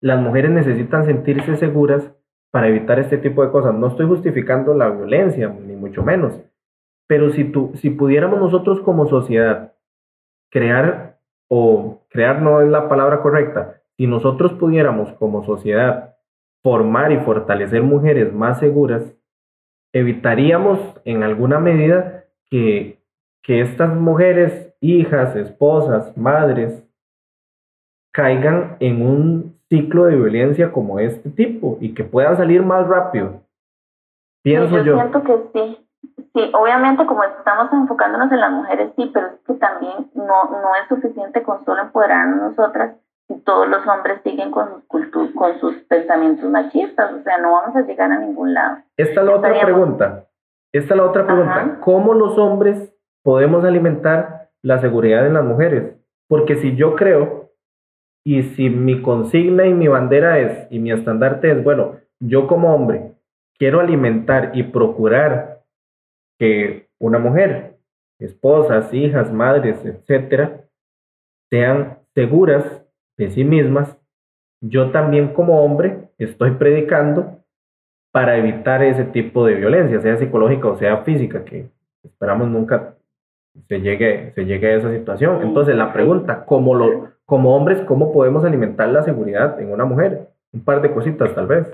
las 0.01 0.19
mujeres 0.19 0.49
necesitan 0.49 1.05
sentirse 1.05 1.55
seguras 1.57 2.11
para 2.49 2.67
evitar 2.67 2.97
este 2.97 3.19
tipo 3.19 3.45
de 3.45 3.51
cosas. 3.51 3.75
No 3.75 3.89
estoy 3.89 4.07
justificando 4.07 4.73
la 4.73 4.89
violencia, 4.89 5.49
ni 5.49 5.75
mucho 5.75 6.01
menos, 6.01 6.41
pero 7.05 7.29
si, 7.29 7.43
tú, 7.43 7.73
si 7.75 7.91
pudiéramos 7.91 8.39
nosotros 8.39 8.79
como 8.81 9.07
sociedad 9.07 9.75
crear, 10.49 11.19
o 11.47 12.01
crear 12.09 12.41
no 12.41 12.61
es 12.61 12.69
la 12.69 12.89
palabra 12.89 13.21
correcta, 13.21 13.83
si 13.95 14.07
nosotros 14.07 14.53
pudiéramos 14.53 15.11
como 15.19 15.45
sociedad 15.45 16.15
formar 16.63 17.11
y 17.11 17.17
fortalecer 17.17 17.83
mujeres 17.83 18.33
más 18.33 18.57
seguras, 18.57 19.03
evitaríamos 19.93 20.79
en 21.05 21.21
alguna 21.21 21.59
medida 21.59 22.25
que, 22.49 22.97
que 23.43 23.61
estas 23.61 23.95
mujeres, 23.95 24.72
hijas, 24.83 25.35
esposas, 25.35 26.15
madres, 26.17 26.85
caigan 28.13 28.75
en 28.79 29.01
un 29.01 29.59
ciclo 29.69 30.05
de 30.05 30.15
violencia 30.15 30.71
como 30.71 30.99
este 30.99 31.29
tipo 31.29 31.77
y 31.79 31.93
que 31.93 32.03
puedan 32.03 32.37
salir 32.37 32.61
más 32.63 32.87
rápido. 32.87 33.41
Pienso 34.43 34.77
yo. 34.79 34.83
Yo 34.83 34.95
siento 34.95 35.23
que 35.23 35.37
sí. 35.53 35.79
Sí, 36.33 36.51
obviamente 36.53 37.05
como 37.05 37.23
estamos 37.23 37.71
enfocándonos 37.71 38.31
en 38.31 38.39
las 38.41 38.51
mujeres, 38.51 38.91
sí, 38.97 39.09
pero 39.13 39.27
es 39.27 39.39
que 39.47 39.53
también 39.53 39.93
no, 40.15 40.43
no 40.45 40.75
es 40.81 40.87
suficiente 40.89 41.43
con 41.43 41.63
solo 41.63 41.83
empoderarnos 41.83 42.57
nosotras, 42.57 42.95
si 43.27 43.39
todos 43.41 43.69
los 43.69 43.87
hombres 43.87 44.19
siguen 44.23 44.51
con 44.51 44.83
sus, 44.89 45.31
con 45.33 45.59
sus 45.59 45.75
pensamientos 45.83 46.49
machistas, 46.49 47.13
o 47.13 47.21
sea, 47.23 47.37
no 47.37 47.53
vamos 47.53 47.75
a 47.75 47.81
llegar 47.81 48.11
a 48.11 48.19
ningún 48.19 48.53
lado. 48.53 48.77
Esta 48.97 49.21
es 49.21 49.25
la 49.25 49.35
otra 49.35 49.61
pregunta. 49.61 50.25
Esta 50.73 50.93
es 50.93 50.97
la 50.97 51.05
otra 51.05 51.25
pregunta. 51.25 51.77
¿Cómo 51.81 52.13
los 52.15 52.37
hombres 52.37 52.93
podemos 53.23 53.63
alimentar 53.63 54.42
la 54.63 54.79
seguridad 54.79 55.27
en 55.27 55.33
las 55.33 55.45
mujeres? 55.45 55.95
Porque 56.27 56.55
si 56.55 56.75
yo 56.75 56.95
creo 56.95 57.51
y 58.25 58.43
si 58.43 58.69
mi 58.69 59.01
consigna 59.01 59.67
y 59.67 59.73
mi 59.73 59.87
bandera 59.87 60.39
es 60.39 60.71
y 60.71 60.79
mi 60.79 60.91
estandarte 60.91 61.51
es, 61.51 61.63
bueno, 61.63 61.97
yo 62.19 62.47
como 62.47 62.73
hombre 62.73 63.13
quiero 63.57 63.79
alimentar 63.79 64.51
y 64.53 64.63
procurar 64.63 65.61
que 66.39 66.87
una 66.99 67.19
mujer, 67.19 67.77
esposas, 68.19 68.93
hijas, 68.93 69.31
madres, 69.31 69.83
etcétera, 69.85 70.61
sean 71.49 71.99
seguras 72.15 72.83
de 73.17 73.29
sí 73.29 73.43
mismas, 73.43 73.97
yo 74.61 74.91
también 74.91 75.33
como 75.33 75.61
hombre 75.63 76.09
estoy 76.17 76.51
predicando 76.51 77.43
para 78.11 78.37
evitar 78.37 78.83
ese 78.83 79.03
tipo 79.05 79.45
de 79.45 79.55
violencia, 79.55 79.99
sea 79.99 80.17
psicológica 80.17 80.67
o 80.67 80.77
sea 80.77 80.97
física, 81.03 81.43
que 81.43 81.69
esperamos 82.03 82.47
nunca 82.47 82.95
se 83.67 83.81
llegue, 83.81 84.31
se 84.33 84.45
llegue 84.45 84.67
a 84.67 84.77
esa 84.77 84.91
situación. 84.91 85.41
Entonces, 85.41 85.75
la 85.75 85.93
pregunta, 85.93 86.45
como, 86.45 86.75
lo, 86.75 87.11
como 87.25 87.55
hombres, 87.55 87.81
¿cómo 87.81 88.11
podemos 88.11 88.43
alimentar 88.43 88.89
la 88.89 89.03
seguridad 89.03 89.59
en 89.59 89.71
una 89.71 89.85
mujer? 89.85 90.29
Un 90.51 90.63
par 90.63 90.81
de 90.81 90.93
cositas, 90.93 91.33
tal 91.35 91.47
vez. 91.47 91.67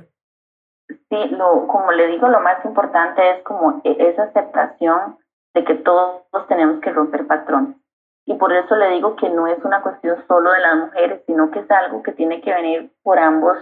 Sí, 0.88 1.30
lo, 1.32 1.68
como 1.68 1.92
le 1.92 2.08
digo, 2.08 2.28
lo 2.28 2.40
más 2.42 2.64
importante 2.66 3.22
es 3.32 3.44
como 3.44 3.82
e, 3.84 3.96
esa 4.10 4.24
aceptación 4.24 5.18
de 5.54 5.64
que 5.64 5.76
todos 5.76 6.24
tenemos 6.48 6.80
que 6.82 6.92
romper 6.92 7.28
patrones. 7.28 7.76
Y 8.26 8.36
por 8.36 8.54
eso 8.54 8.76
le 8.76 8.92
digo 8.92 9.16
que 9.16 9.30
no 9.30 9.48
es 9.48 9.64
una 9.64 9.82
cuestión 9.82 10.18
solo 10.28 10.52
de 10.52 10.60
las 10.60 10.78
mujeres, 10.78 11.22
sino 11.26 11.50
que 11.50 11.60
es 11.60 11.72
algo 11.72 12.04
que 12.04 12.12
tiene 12.12 12.42
que 12.42 12.54
venir 12.54 12.92
por 13.02 13.18
ambos, 13.18 13.58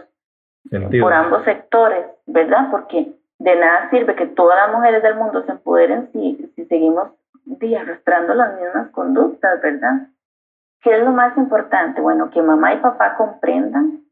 por 1.00 1.14
ambos 1.14 1.44
sectores, 1.46 2.06
¿verdad? 2.26 2.68
Porque 2.70 3.14
de 3.40 3.56
nada 3.56 3.90
sirve 3.92 4.16
que 4.16 4.28
todas 4.28 4.58
las 4.58 4.76
mujeres 4.76 5.02
del 5.04 5.16
mundo 5.16 5.44
se 5.44 5.52
empoderen 5.52 6.10
si, 6.12 6.52
si 6.56 6.66
seguimos 6.66 7.12
arrastrando 7.76 8.34
las 8.34 8.60
mismas 8.60 8.90
conductas, 8.92 9.62
¿verdad? 9.62 10.08
¿Qué 10.82 10.96
es 10.98 11.04
lo 11.04 11.12
más 11.12 11.38
importante? 11.38 12.02
Bueno, 12.02 12.30
que 12.30 12.42
mamá 12.42 12.74
y 12.74 12.78
papá 12.78 13.16
comprendan 13.16 14.04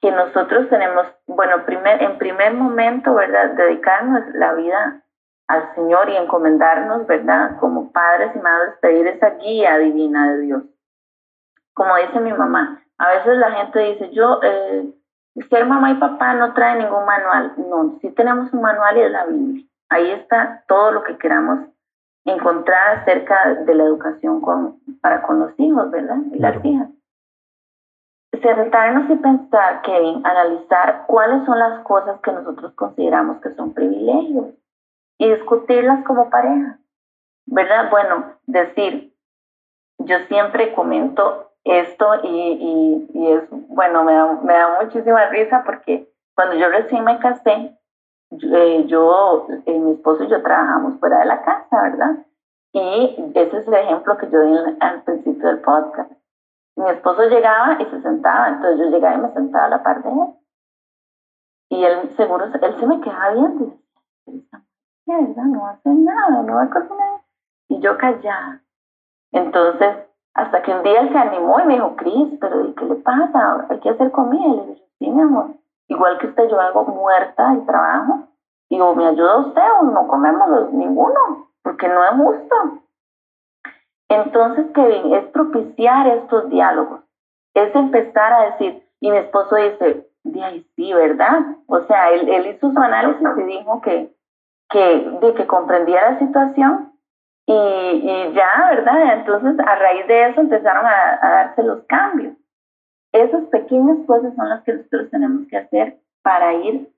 que 0.00 0.10
nosotros 0.10 0.68
tenemos, 0.68 1.06
bueno, 1.26 1.64
primer, 1.64 2.02
en 2.02 2.18
primer 2.18 2.54
momento, 2.54 3.14
¿verdad? 3.14 3.50
Dedicarnos 3.50 4.34
la 4.34 4.52
vida 4.54 5.02
al 5.46 5.74
Señor 5.74 6.08
y 6.08 6.16
encomendarnos, 6.16 7.06
¿verdad? 7.06 7.56
Como 7.60 7.92
padres 7.92 8.32
y 8.34 8.38
madres, 8.40 8.74
pedir 8.80 9.06
esa 9.06 9.30
guía 9.30 9.78
divina 9.78 10.32
de 10.32 10.40
Dios. 10.40 10.62
Como 11.72 11.96
dice 11.96 12.20
mi 12.20 12.32
mamá, 12.32 12.82
a 12.98 13.08
veces 13.10 13.38
la 13.38 13.52
gente 13.52 13.78
dice, 13.78 14.10
yo, 14.10 14.40
eh, 14.42 14.92
ser 15.48 15.66
mamá 15.66 15.92
y 15.92 15.94
papá 15.94 16.34
no 16.34 16.52
trae 16.52 16.78
ningún 16.78 17.04
manual. 17.04 17.54
No, 17.56 17.98
sí 18.00 18.10
tenemos 18.10 18.52
un 18.52 18.60
manual 18.60 18.96
y 18.96 19.00
es 19.02 19.10
la 19.10 19.26
Biblia. 19.26 19.64
Ahí 19.88 20.10
está 20.10 20.64
todo 20.66 20.90
lo 20.90 21.02
que 21.04 21.16
queramos 21.16 21.60
encontrar 22.24 22.98
acerca 22.98 23.54
de 23.54 23.74
la 23.74 23.84
educación 23.84 24.40
con, 24.40 24.78
para 25.00 25.22
con 25.22 25.40
los 25.40 25.58
hijos, 25.58 25.90
¿verdad? 25.90 26.18
Y 26.32 26.38
las 26.38 26.64
hijas. 26.64 26.88
Sentarnos 28.40 29.10
y 29.10 29.16
pensar, 29.16 29.82
Kevin, 29.82 30.24
analizar 30.24 31.04
cuáles 31.06 31.44
son 31.44 31.58
las 31.58 31.82
cosas 31.84 32.20
que 32.20 32.32
nosotros 32.32 32.72
consideramos 32.74 33.40
que 33.40 33.54
son 33.54 33.72
privilegios 33.72 34.46
y 35.18 35.30
discutirlas 35.30 36.04
como 36.04 36.30
pareja, 36.30 36.78
¿verdad? 37.46 37.90
Bueno, 37.90 38.34
decir, 38.46 39.14
yo 39.98 40.18
siempre 40.28 40.74
comento 40.74 41.52
esto 41.64 42.06
y, 42.24 43.08
y, 43.12 43.32
es, 43.32 43.44
bueno, 43.68 44.02
me 44.02 44.14
da, 44.14 44.32
me 44.42 44.52
da 44.54 44.78
muchísima 44.82 45.26
risa 45.26 45.62
porque 45.64 46.08
cuando 46.34 46.56
yo 46.56 46.68
recién 46.68 47.04
me 47.04 47.18
casé, 47.18 47.78
eh, 48.40 48.84
yo, 48.86 49.46
eh, 49.66 49.78
mi 49.78 49.92
esposo 49.92 50.24
y 50.24 50.28
yo 50.28 50.42
trabajamos 50.42 50.98
fuera 50.98 51.20
de 51.20 51.26
la 51.26 51.42
casa, 51.42 51.82
¿verdad? 51.82 52.26
Y 52.72 53.32
ese 53.34 53.58
es 53.58 53.68
el 53.68 53.74
ejemplo 53.74 54.16
que 54.16 54.30
yo 54.30 54.42
di 54.42 54.76
al 54.80 55.02
principio 55.02 55.48
del 55.48 55.60
podcast. 55.60 56.10
Mi 56.76 56.88
esposo 56.88 57.28
llegaba 57.28 57.80
y 57.80 57.84
se 57.84 58.00
sentaba, 58.00 58.48
entonces 58.48 58.78
yo 58.78 58.90
llegaba 58.90 59.16
y 59.16 59.20
me 59.20 59.32
sentaba 59.32 59.64
a 59.66 59.68
la 59.68 59.82
par 59.82 60.02
de 60.02 60.10
él. 60.10 60.34
Y 61.68 61.84
él 61.84 62.10
seguro, 62.16 62.46
él 62.46 62.76
se 62.78 62.86
me 62.86 63.00
quedaba 63.00 63.32
viendo 63.32 63.82
no 65.06 65.66
hace 65.66 65.88
nada, 65.90 66.42
no 66.42 66.54
va 66.54 66.62
a 66.62 66.70
cocinar. 66.70 67.20
Y 67.68 67.80
yo 67.80 67.96
callada. 67.98 68.62
Entonces, 69.32 69.96
hasta 70.34 70.62
que 70.62 70.74
un 70.74 70.82
día 70.82 71.00
él 71.00 71.10
se 71.10 71.18
animó 71.18 71.60
y 71.60 71.66
me 71.66 71.74
dijo, 71.74 71.96
Cris, 71.96 72.38
pero 72.40 72.74
¿qué 72.74 72.84
le 72.84 72.96
pasa? 72.96 73.66
Hay 73.68 73.80
que 73.80 73.90
hacer 73.90 74.10
comida. 74.10 74.46
Y 74.46 74.56
le 74.56 74.66
dije, 74.66 74.88
sí, 74.98 75.10
mi 75.10 75.20
amor. 75.20 75.54
Igual 75.92 76.18
que 76.18 76.28
usted, 76.28 76.48
yo 76.48 76.58
hago 76.58 76.84
muerta 76.86 77.54
y 77.54 77.66
trabajo. 77.66 78.28
Y 78.70 78.80
o 78.80 78.94
me 78.94 79.06
ayuda 79.06 79.36
usted 79.38 79.62
o 79.80 79.84
no 79.84 80.08
comemos 80.08 80.72
ninguno, 80.72 81.48
porque 81.62 81.86
no 81.88 82.02
es 82.04 82.10
justo. 82.12 82.56
Entonces, 84.08 84.66
Kevin, 84.74 85.12
es 85.14 85.24
propiciar 85.26 86.06
estos 86.06 86.48
diálogos. 86.48 87.00
Es 87.54 87.74
empezar 87.74 88.32
a 88.32 88.50
decir, 88.50 88.82
y 89.00 89.10
mi 89.10 89.18
esposo 89.18 89.56
dice, 89.56 90.08
de 90.24 90.42
ahí 90.42 90.66
sí, 90.74 90.92
¿verdad? 90.94 91.40
O 91.66 91.80
sea, 91.80 92.10
él, 92.10 92.28
él 92.28 92.46
hizo 92.46 92.72
su 92.72 92.78
análisis 92.78 93.28
y 93.36 93.42
dijo 93.42 93.82
que, 93.82 94.14
que, 94.70 95.18
de 95.20 95.34
que 95.34 95.46
comprendía 95.46 96.12
la 96.12 96.18
situación 96.18 96.92
y, 97.46 97.52
y, 97.52 98.32
ya, 98.32 98.68
¿verdad? 98.70 99.14
Entonces, 99.18 99.58
a 99.66 99.74
raíz 99.74 100.06
de 100.06 100.28
eso 100.28 100.40
empezaron 100.40 100.86
a, 100.86 101.18
darse 101.20 101.62
los 101.62 101.82
cambios. 101.84 102.34
Esas 103.12 103.44
pequeñas 103.46 103.98
cosas 104.06 104.34
son 104.34 104.48
las 104.48 104.62
que 104.64 104.72
nosotros 104.74 105.10
tenemos 105.10 105.46
que 105.48 105.56
hacer 105.56 105.96
para 106.22 106.54
ir 106.54 106.88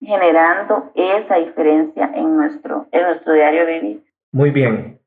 generando 0.00 0.90
esa 0.94 1.36
diferencia 1.36 2.10
en 2.14 2.36
nuestro, 2.36 2.86
en 2.90 3.02
nuestro 3.02 3.34
diario 3.34 3.66
vivir. 3.66 4.02
Muy 4.32 4.50
bien. 4.50 4.98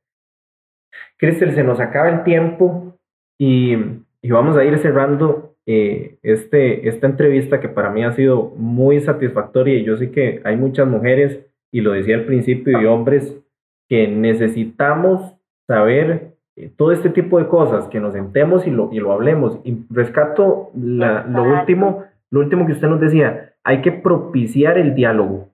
Cristel, 1.17 1.55
se 1.55 1.63
nos 1.63 1.79
acaba 1.79 2.09
el 2.09 2.23
tiempo 2.23 2.95
y, 3.39 3.75
y 4.21 4.31
vamos 4.31 4.55
a 4.57 4.63
ir 4.63 4.77
cerrando 4.79 5.55
eh, 5.65 6.17
este, 6.21 6.89
esta 6.89 7.07
entrevista 7.07 7.61
que 7.61 7.69
para 7.69 7.89
mí 7.89 8.03
ha 8.03 8.11
sido 8.11 8.53
muy 8.57 8.99
satisfactoria 8.99 9.75
y 9.75 9.85
yo 9.85 9.95
sé 9.95 10.11
que 10.11 10.41
hay 10.43 10.57
muchas 10.57 10.87
mujeres 10.87 11.39
y 11.71 11.81
lo 11.81 11.93
decía 11.93 12.15
al 12.15 12.25
principio, 12.25 12.79
y 12.79 12.85
hombres 12.85 13.41
que 13.89 14.07
necesitamos 14.07 15.35
saber 15.65 16.32
todo 16.75 16.91
este 16.91 17.09
tipo 17.09 17.39
de 17.39 17.47
cosas, 17.47 17.87
que 17.87 17.99
nos 17.99 18.13
sentemos 18.13 18.67
y 18.67 18.71
lo, 18.71 18.89
y 18.91 18.99
lo 18.99 19.11
hablemos. 19.11 19.59
Y 19.63 19.85
rescato 19.89 20.69
lo, 20.75 21.43
último, 21.43 22.03
lo 22.29 22.41
último 22.41 22.65
que 22.65 22.73
usted 22.73 22.87
nos 22.87 22.99
decía, 22.99 23.53
hay 23.63 23.81
que 23.81 23.91
propiciar 23.91 24.77
el 24.77 24.93
diálogo, 24.95 25.49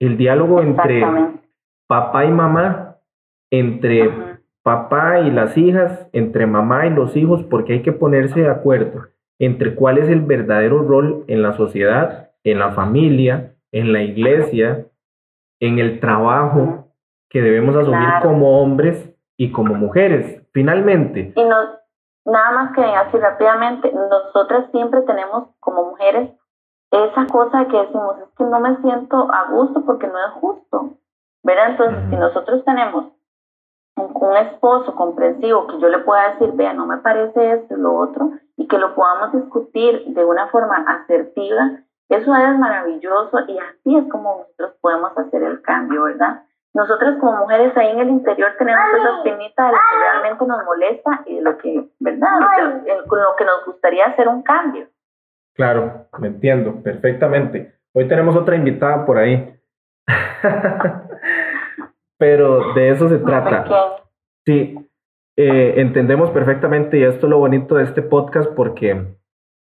el 0.00 0.16
diálogo 0.16 0.62
entre 0.62 1.02
papá 1.86 2.24
y 2.24 2.30
mamá, 2.30 2.98
entre 3.50 4.10
papá 4.62 5.20
y 5.20 5.30
las 5.30 5.56
hijas, 5.56 6.08
entre 6.12 6.46
mamá 6.46 6.86
y 6.86 6.90
los 6.90 7.16
hijos, 7.16 7.42
porque 7.44 7.74
hay 7.74 7.82
que 7.82 7.92
ponerse 7.92 8.40
de 8.40 8.50
acuerdo 8.50 9.08
entre 9.40 9.74
cuál 9.74 9.98
es 9.98 10.08
el 10.08 10.20
verdadero 10.20 10.82
rol 10.82 11.24
en 11.28 11.42
la 11.42 11.52
sociedad, 11.54 12.30
en 12.44 12.58
la 12.58 12.72
familia, 12.72 13.54
en 13.72 13.92
la 13.92 14.02
iglesia, 14.02 14.86
en 15.60 15.78
el 15.78 16.00
trabajo 16.00 16.88
que 17.30 17.42
debemos 17.42 17.76
asumir 17.76 18.08
como 18.22 18.60
hombres 18.60 19.14
y 19.38 19.52
como 19.52 19.74
mujeres. 19.74 20.42
Finalmente. 20.52 21.32
Y 21.34 21.44
nada 21.44 22.50
más 22.50 22.72
que 22.74 22.82
así 22.84 23.16
rápidamente, 23.16 23.90
nosotras 23.92 24.70
siempre 24.72 25.00
tenemos 25.02 25.48
como 25.60 25.90
mujeres 25.90 26.30
esa 26.90 27.26
cosa 27.26 27.66
que 27.66 27.76
decimos, 27.76 28.16
es 28.18 28.28
que 28.36 28.44
no 28.44 28.60
me 28.60 28.76
siento 28.78 29.28
a 29.32 29.50
gusto 29.50 29.84
porque 29.84 30.06
no 30.06 30.18
es 30.18 30.32
justo. 30.32 30.94
¿Verdad? 31.42 31.70
Entonces, 31.70 31.98
si 32.10 32.16
nosotros 32.16 32.64
tenemos 32.64 33.12
un, 33.96 34.10
un, 34.14 34.36
esposo 34.36 34.94
comprensivo 34.94 35.66
que 35.68 35.78
yo 35.78 35.88
le 35.88 36.00
pueda 36.00 36.32
decir, 36.32 36.52
vea, 36.54 36.72
no 36.72 36.86
me 36.86 36.98
parece 36.98 37.52
esto 37.52 37.76
y 37.76 37.80
lo 37.80 37.94
otro, 37.94 38.32
y 38.56 38.66
que 38.66 38.76
lo 38.76 38.94
podamos 38.94 39.32
discutir 39.32 40.04
de 40.06 40.24
una 40.24 40.48
forma 40.48 40.76
asertiva, 40.76 41.78
eso 42.08 42.34
es 42.34 42.58
maravilloso 42.58 43.38
y 43.46 43.58
así 43.58 43.96
es 43.96 44.10
como 44.10 44.38
nosotros 44.38 44.72
podemos 44.80 45.16
hacer 45.16 45.42
el 45.42 45.62
cambio, 45.62 46.04
¿verdad? 46.04 46.42
Nosotros 46.74 47.16
como 47.18 47.38
mujeres 47.38 47.76
ahí 47.76 47.90
en 47.90 48.00
el 48.00 48.08
interior 48.10 48.52
tenemos 48.58 48.84
esa 48.96 49.16
espinita 49.16 49.66
de 49.66 49.72
lo 49.72 49.78
que 49.78 49.98
realmente 49.98 50.46
nos 50.46 50.64
molesta 50.64 51.22
y 51.26 51.36
de 51.36 51.42
lo 51.42 51.58
que, 51.58 51.88
¿verdad? 51.98 52.38
Con 53.06 53.20
lo 53.20 53.36
que 53.36 53.44
nos 53.44 53.64
gustaría 53.66 54.06
hacer 54.06 54.28
un 54.28 54.42
cambio. 54.42 54.86
Claro, 55.54 56.06
me 56.18 56.28
entiendo 56.28 56.82
perfectamente. 56.82 57.74
Hoy 57.92 58.06
tenemos 58.06 58.36
otra 58.36 58.54
invitada 58.54 59.04
por 59.04 59.18
ahí. 59.18 59.58
Pero 62.18 62.74
de 62.74 62.90
eso 62.90 63.08
se 63.08 63.18
trata. 63.18 63.64
Sí, 64.44 64.78
eh, 65.36 65.74
entendemos 65.76 66.30
perfectamente 66.30 66.98
y 66.98 67.04
esto 67.04 67.26
es 67.26 67.30
lo 67.30 67.38
bonito 67.38 67.76
de 67.76 67.84
este 67.84 68.02
podcast 68.02 68.52
porque, 68.54 69.16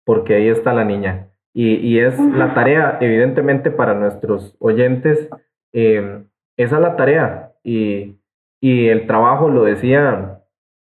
porque 0.05 0.35
ahí 0.35 0.49
está 0.49 0.73
la 0.73 0.85
niña. 0.85 1.29
Y, 1.57 2.01
es 2.01 2.19
la 2.19 2.53
tarea, 2.53 2.99
evidentemente, 3.01 3.71
para 3.71 3.95
nuestros 3.95 4.57
oyentes, 4.59 5.31
eh, 5.73 6.25
esa 6.57 6.77
es 6.77 6.83
la 6.83 6.97
tarea. 6.97 7.53
Y, 7.63 8.17
y 8.61 8.89
el 8.89 9.07
trabajo, 9.07 9.49
lo 9.49 9.65
decía 9.65 10.41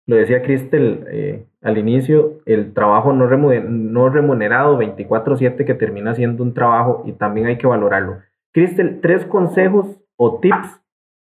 lo 0.06 0.16
decía 0.16 0.42
Cristel 0.42 1.06
eh, 1.08 1.46
al 1.62 1.78
inicio, 1.78 2.40
el 2.44 2.74
trabajo 2.74 3.12
no, 3.14 3.26
no 3.26 4.08
remunerado 4.10 4.78
24/7 4.78 5.64
que 5.64 5.74
termina 5.74 6.14
siendo 6.14 6.42
un 6.42 6.52
trabajo 6.52 7.02
y 7.06 7.12
también 7.12 7.46
hay 7.46 7.56
que 7.56 7.66
valorarlo. 7.66 8.18
Cristel, 8.52 9.00
tres 9.00 9.24
consejos 9.24 9.86
o 10.16 10.40
tips 10.40 10.80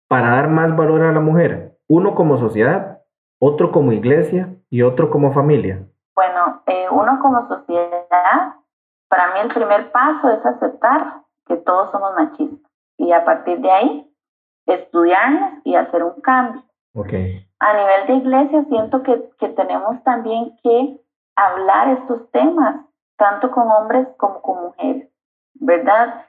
para 0.08 0.36
dar 0.36 0.50
más 0.50 0.76
valor 0.76 1.02
a 1.02 1.12
la 1.12 1.20
mujer. 1.20 1.78
Uno 1.88 2.14
como 2.14 2.38
sociedad, 2.38 3.00
otro 3.40 3.72
como 3.72 3.92
iglesia 3.92 4.50
y 4.70 4.84
otro 4.84 5.10
como 5.10 5.34
familia. 5.34 5.84
Bueno, 6.16 6.62
eh, 6.68 6.86
uno 6.92 7.20
como 7.22 7.48
sociedad, 7.48 8.54
para 9.10 9.34
mí 9.34 9.40
el 9.42 9.54
primer 9.54 9.92
paso 9.92 10.30
es 10.30 10.46
aceptar 10.46 11.24
que 11.48 11.58
todos 11.58 11.90
somos 11.90 12.14
machistas 12.14 12.72
y 12.98 13.12
a 13.14 13.26
partir 13.26 13.60
de 13.60 13.72
ahí 13.72 14.09
estudiarnos 14.74 15.54
y 15.64 15.76
hacer 15.76 16.04
un 16.04 16.22
cambio. 16.22 16.64
Okay. 16.94 17.46
A 17.60 17.74
nivel 17.74 18.08
de 18.08 18.14
iglesia 18.14 18.66
siento 18.66 19.04
que, 19.04 19.30
que 19.40 19.50
tenemos 19.50 20.04
también 20.04 20.58
que 20.64 21.00
hablar 21.36 21.90
estos 21.90 22.30
temas, 22.32 22.86
tanto 23.18 23.52
con 23.52 23.70
hombres 23.70 24.08
como 24.18 24.42
con 24.42 24.62
mujeres, 24.62 25.10
¿verdad? 25.56 26.26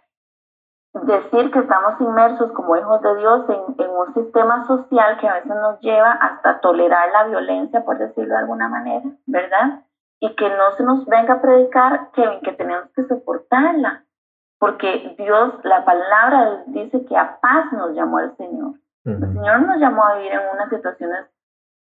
Decir 0.93 1.53
que 1.53 1.61
estamos 1.61 2.01
inmersos 2.01 2.51
como 2.53 2.77
hijos 2.77 3.01
de 3.01 3.17
Dios 3.17 3.49
en, 3.49 3.85
en, 3.85 3.91
un 3.91 4.13
sistema 4.13 4.67
social 4.67 5.19
que 5.21 5.29
a 5.29 5.35
veces 5.35 5.55
nos 5.55 5.81
lleva 5.81 6.13
hasta 6.13 6.61
tolerar 6.61 7.11
la 7.13 7.25
violencia, 7.25 7.85
por 7.85 7.99
decirlo 7.99 8.35
de 8.35 8.41
alguna 8.41 8.69
manera, 8.69 9.05
¿verdad? 9.27 9.85
Y 10.19 10.35
que 10.35 10.49
no 10.49 10.73
se 10.77 10.83
nos 10.83 11.07
venga 11.07 11.35
a 11.35 11.41
predicar 11.41 12.11
que, 12.13 12.41
que 12.43 12.53
tenemos 12.53 12.91
que 12.95 13.05
soportarla, 13.05 14.05
porque 14.61 15.15
Dios, 15.17 15.55
la 15.65 15.87
palabra 15.87 16.65
dice 16.67 17.07
que 17.07 17.17
a 17.17 17.41
paz 17.41 17.73
nos 17.73 17.95
llamó 17.95 18.21
el 18.21 18.37
Señor. 18.37 18.75
El 19.07 19.19
Señor 19.19 19.63
nos 19.63 19.79
llamó 19.79 20.05
a 20.05 20.19
vivir 20.19 20.33
en 20.33 20.41
unas 20.53 20.69
situaciones 20.69 21.25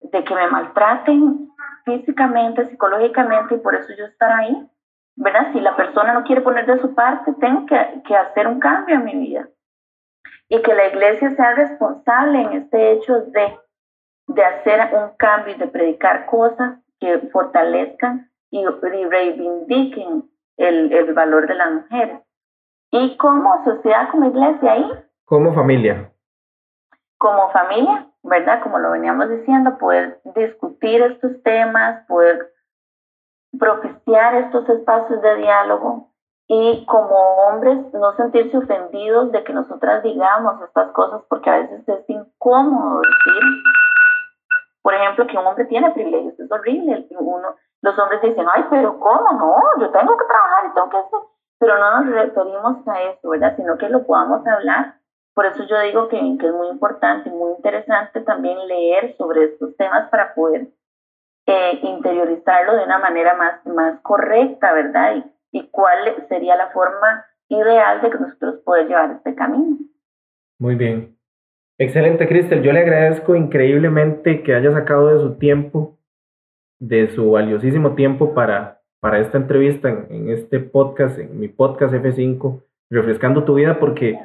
de 0.01 0.23
que 0.25 0.35
me 0.35 0.47
maltraten 0.47 1.49
físicamente, 1.85 2.65
psicológicamente, 2.65 3.55
y 3.55 3.59
por 3.59 3.75
eso 3.75 3.93
yo 3.97 4.03
estar 4.05 4.29
ahí, 4.29 4.69
¿verdad? 5.15 5.53
Si 5.53 5.61
la 5.61 5.77
persona 5.77 6.13
no 6.13 6.25
quiere 6.25 6.41
poner 6.41 6.65
de 6.65 6.81
su 6.81 6.93
parte, 6.93 7.33
tengo 7.39 7.65
que, 7.65 8.03
que 8.05 8.17
hacer 8.17 8.45
un 8.45 8.59
cambio 8.59 8.95
en 8.95 9.05
mi 9.05 9.15
vida. 9.15 9.47
Y 10.49 10.61
que 10.61 10.73
la 10.73 10.87
iglesia 10.87 11.31
sea 11.31 11.55
responsable 11.55 12.41
en 12.41 12.53
este 12.53 12.91
hecho 12.91 13.21
de, 13.21 13.57
de 14.27 14.43
hacer 14.43 14.93
un 14.93 15.15
cambio 15.15 15.55
y 15.55 15.59
de 15.59 15.67
predicar 15.67 16.25
cosas 16.25 16.77
que 16.99 17.19
fortalezcan 17.31 18.29
y, 18.51 18.65
reivindiquen 18.65 20.29
el, 20.57 20.91
el 20.91 21.13
valor 21.13 21.47
de 21.47 21.55
las 21.55 21.71
mujeres. 21.71 22.19
Y 22.97 23.17
como 23.17 23.61
sociedad, 23.65 24.09
como 24.09 24.27
iglesia 24.29 24.71
ahí. 24.71 24.89
Como 25.25 25.53
familia. 25.53 26.13
Como 27.17 27.49
familia, 27.51 28.07
¿verdad? 28.23 28.63
Como 28.63 28.79
lo 28.79 28.91
veníamos 28.91 29.29
diciendo, 29.29 29.77
poder 29.77 30.21
discutir 30.33 31.01
estos 31.01 31.43
temas, 31.43 32.05
poder 32.07 32.53
propiciar 33.59 34.35
estos 34.35 34.69
espacios 34.69 35.21
de 35.21 35.35
diálogo 35.35 36.09
y 36.47 36.85
como 36.85 37.15
hombres 37.15 37.77
no 37.93 38.15
sentirse 38.15 38.57
ofendidos 38.57 39.31
de 39.33 39.43
que 39.43 39.51
nosotras 39.51 40.03
digamos 40.03 40.61
estas 40.61 40.91
cosas 40.91 41.21
porque 41.27 41.49
a 41.49 41.57
veces 41.57 41.87
es 41.87 42.09
incómodo 42.09 43.01
decir, 43.01 43.43
por 44.81 44.93
ejemplo, 44.93 45.27
que 45.27 45.37
un 45.37 45.47
hombre 45.47 45.65
tiene 45.65 45.91
privilegios, 45.91 46.39
es 46.39 46.49
horrible. 46.49 47.07
Uno, 47.19 47.55
los 47.81 47.99
hombres 47.99 48.21
dicen, 48.21 48.45
ay, 48.53 48.65
pero 48.69 48.97
¿cómo? 48.99 49.31
No, 49.33 49.57
yo 49.79 49.89
tengo 49.89 50.15
que 50.15 50.25
trabajar 50.25 50.65
y 50.67 50.73
tengo 50.73 50.89
que 50.89 50.97
hacer 50.97 51.19
pero 51.59 51.77
no 51.77 52.01
nos 52.01 52.13
referimos 52.13 52.87
a 52.87 53.01
eso, 53.03 53.29
¿verdad? 53.29 53.55
Sino 53.55 53.77
que 53.77 53.89
lo 53.89 54.05
podamos 54.05 54.45
hablar. 54.47 54.95
Por 55.33 55.45
eso 55.45 55.63
yo 55.67 55.79
digo 55.81 56.07
que, 56.07 56.17
es 56.17 56.53
muy 56.53 56.69
importante 56.69 57.29
y 57.29 57.31
muy 57.31 57.53
interesante 57.53 58.21
también 58.21 58.57
leer 58.67 59.15
sobre 59.17 59.45
estos 59.45 59.75
temas 59.75 60.09
para 60.09 60.33
poder 60.33 60.67
eh, 61.47 61.79
interiorizarlo 61.83 62.75
de 62.75 62.83
una 62.85 62.99
manera 62.99 63.35
más, 63.35 63.65
más 63.65 63.99
correcta, 64.01 64.73
¿verdad? 64.73 65.15
Y, 65.17 65.59
y 65.59 65.69
cuál 65.69 66.25
sería 66.29 66.55
la 66.55 66.69
forma 66.69 67.25
ideal 67.49 68.01
de 68.01 68.09
que 68.09 68.17
nosotros 68.17 68.61
poder 68.63 68.87
llevar 68.87 69.11
este 69.11 69.35
camino. 69.35 69.77
Muy 70.59 70.75
bien. 70.75 71.17
Excelente, 71.77 72.27
Cristel. 72.27 72.63
Yo 72.63 72.71
le 72.71 72.79
agradezco 72.79 73.35
increíblemente 73.35 74.43
que 74.43 74.55
haya 74.55 74.71
sacado 74.71 75.07
de 75.07 75.21
su 75.21 75.37
tiempo, 75.37 75.97
de 76.79 77.09
su 77.09 77.31
valiosísimo 77.31 77.95
tiempo 77.95 78.33
para 78.33 78.74
para 79.05 79.19
esta 79.19 79.37
entrevista 79.37 80.07
en, 80.09 80.31
este 80.31 80.59
podcast, 80.59 81.19
en 81.19 81.39
mi 81.39 81.47
podcast 81.47 81.93
F5, 81.93 82.63
Refrescando 82.89 83.43
tu 83.43 83.53
vida, 83.53 83.79
porque 83.79 84.17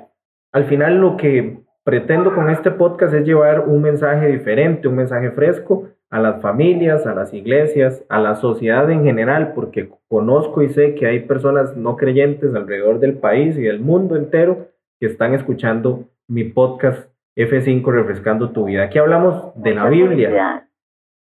al 0.53 0.65
final 0.65 1.03
lo 1.03 1.19
que 1.19 1.59
pretendo 1.85 2.35
con 2.35 2.49
este 2.49 2.71
podcast 2.71 3.13
es 3.13 3.27
llevar 3.27 3.69
un 3.69 3.83
mensaje 3.83 4.29
diferente, 4.29 4.89
un 4.89 4.97
mensaje 4.97 5.33
fresco 5.33 5.91
a 6.09 6.19
las 6.19 6.41
familias, 6.41 7.07
a 7.07 7.15
las 7.15 7.35
iglesias, 7.35 8.03
a 8.09 8.21
la 8.21 8.37
sociedad 8.37 8.91
en 8.91 9.05
general, 9.05 9.53
porque 9.55 9.91
conozco 10.09 10.63
y 10.63 10.71
sé 10.71 10.95
que 10.95 11.07
hay 11.07 11.21
personas 11.27 11.77
no 11.77 11.97
creyentes 11.97 12.55
alrededor 12.55 13.01
del 13.01 13.19
país 13.19 13.59
y 13.59 13.63
del 13.65 13.81
mundo 13.81 14.17
entero 14.17 14.69
que 14.99 15.09
están 15.09 15.35
escuchando 15.35 16.09
mi 16.27 16.45
podcast 16.45 17.07
F5 17.37 17.85
Refrescando 17.85 18.49
tu 18.49 18.65
vida. 18.65 18.85
Aquí 18.85 18.99
hablamos 18.99 19.53
de 19.57 19.75
la 19.75 19.91
Biblia. 19.91 20.71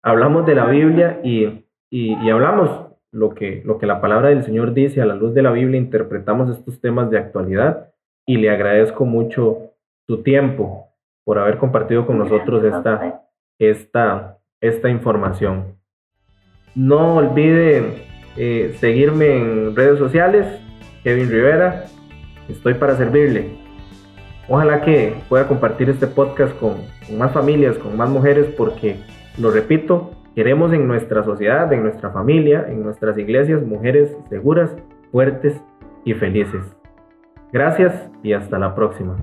Hablamos 0.01 0.45
de 0.45 0.55
la 0.55 0.65
Biblia 0.65 1.19
y, 1.23 1.65
y 1.89 2.29
hablamos 2.29 2.88
lo 3.11 3.33
que, 3.33 3.61
lo 3.65 3.77
que 3.77 3.85
la 3.85 4.01
palabra 4.01 4.29
del 4.29 4.43
Señor 4.43 4.73
dice 4.73 5.01
a 5.01 5.05
la 5.05 5.15
luz 5.15 5.33
de 5.33 5.41
la 5.41 5.51
Biblia, 5.51 5.79
interpretamos 5.79 6.49
estos 6.49 6.79
temas 6.79 7.09
de 7.09 7.17
actualidad 7.17 7.91
y 8.25 8.37
le 8.37 8.49
agradezco 8.49 9.05
mucho 9.05 9.73
tu 10.07 10.21
tiempo 10.21 10.89
por 11.23 11.39
haber 11.39 11.57
compartido 11.57 12.05
con 12.05 12.17
nosotros 12.17 12.63
esta, 12.63 13.23
esta, 13.59 14.37
esta 14.61 14.89
información. 14.89 15.75
No 16.75 17.15
olvide 17.15 18.03
eh, 18.37 18.75
seguirme 18.79 19.37
en 19.37 19.75
redes 19.75 19.97
sociales, 19.97 20.45
Kevin 21.03 21.29
Rivera, 21.29 21.85
estoy 22.47 22.75
para 22.75 22.95
servirle. 22.95 23.57
Ojalá 24.47 24.81
que 24.81 25.13
pueda 25.27 25.47
compartir 25.47 25.89
este 25.89 26.07
podcast 26.07 26.57
con, 26.59 26.77
con 27.07 27.17
más 27.17 27.31
familias, 27.31 27.77
con 27.77 27.95
más 27.95 28.09
mujeres, 28.09 28.47
porque, 28.57 28.97
lo 29.37 29.51
repito, 29.51 30.11
Queremos 30.39 30.71
en 30.71 30.87
nuestra 30.87 31.21
sociedad, 31.21 31.73
en 31.73 31.83
nuestra 31.83 32.11
familia, 32.11 32.65
en 32.69 32.81
nuestras 32.81 33.17
iglesias, 33.17 33.61
mujeres 33.61 34.15
seguras, 34.29 34.73
fuertes 35.11 35.61
y 36.05 36.13
felices. 36.13 36.63
Gracias 37.51 38.09
y 38.23 38.31
hasta 38.31 38.57
la 38.57 38.73
próxima. 38.73 39.17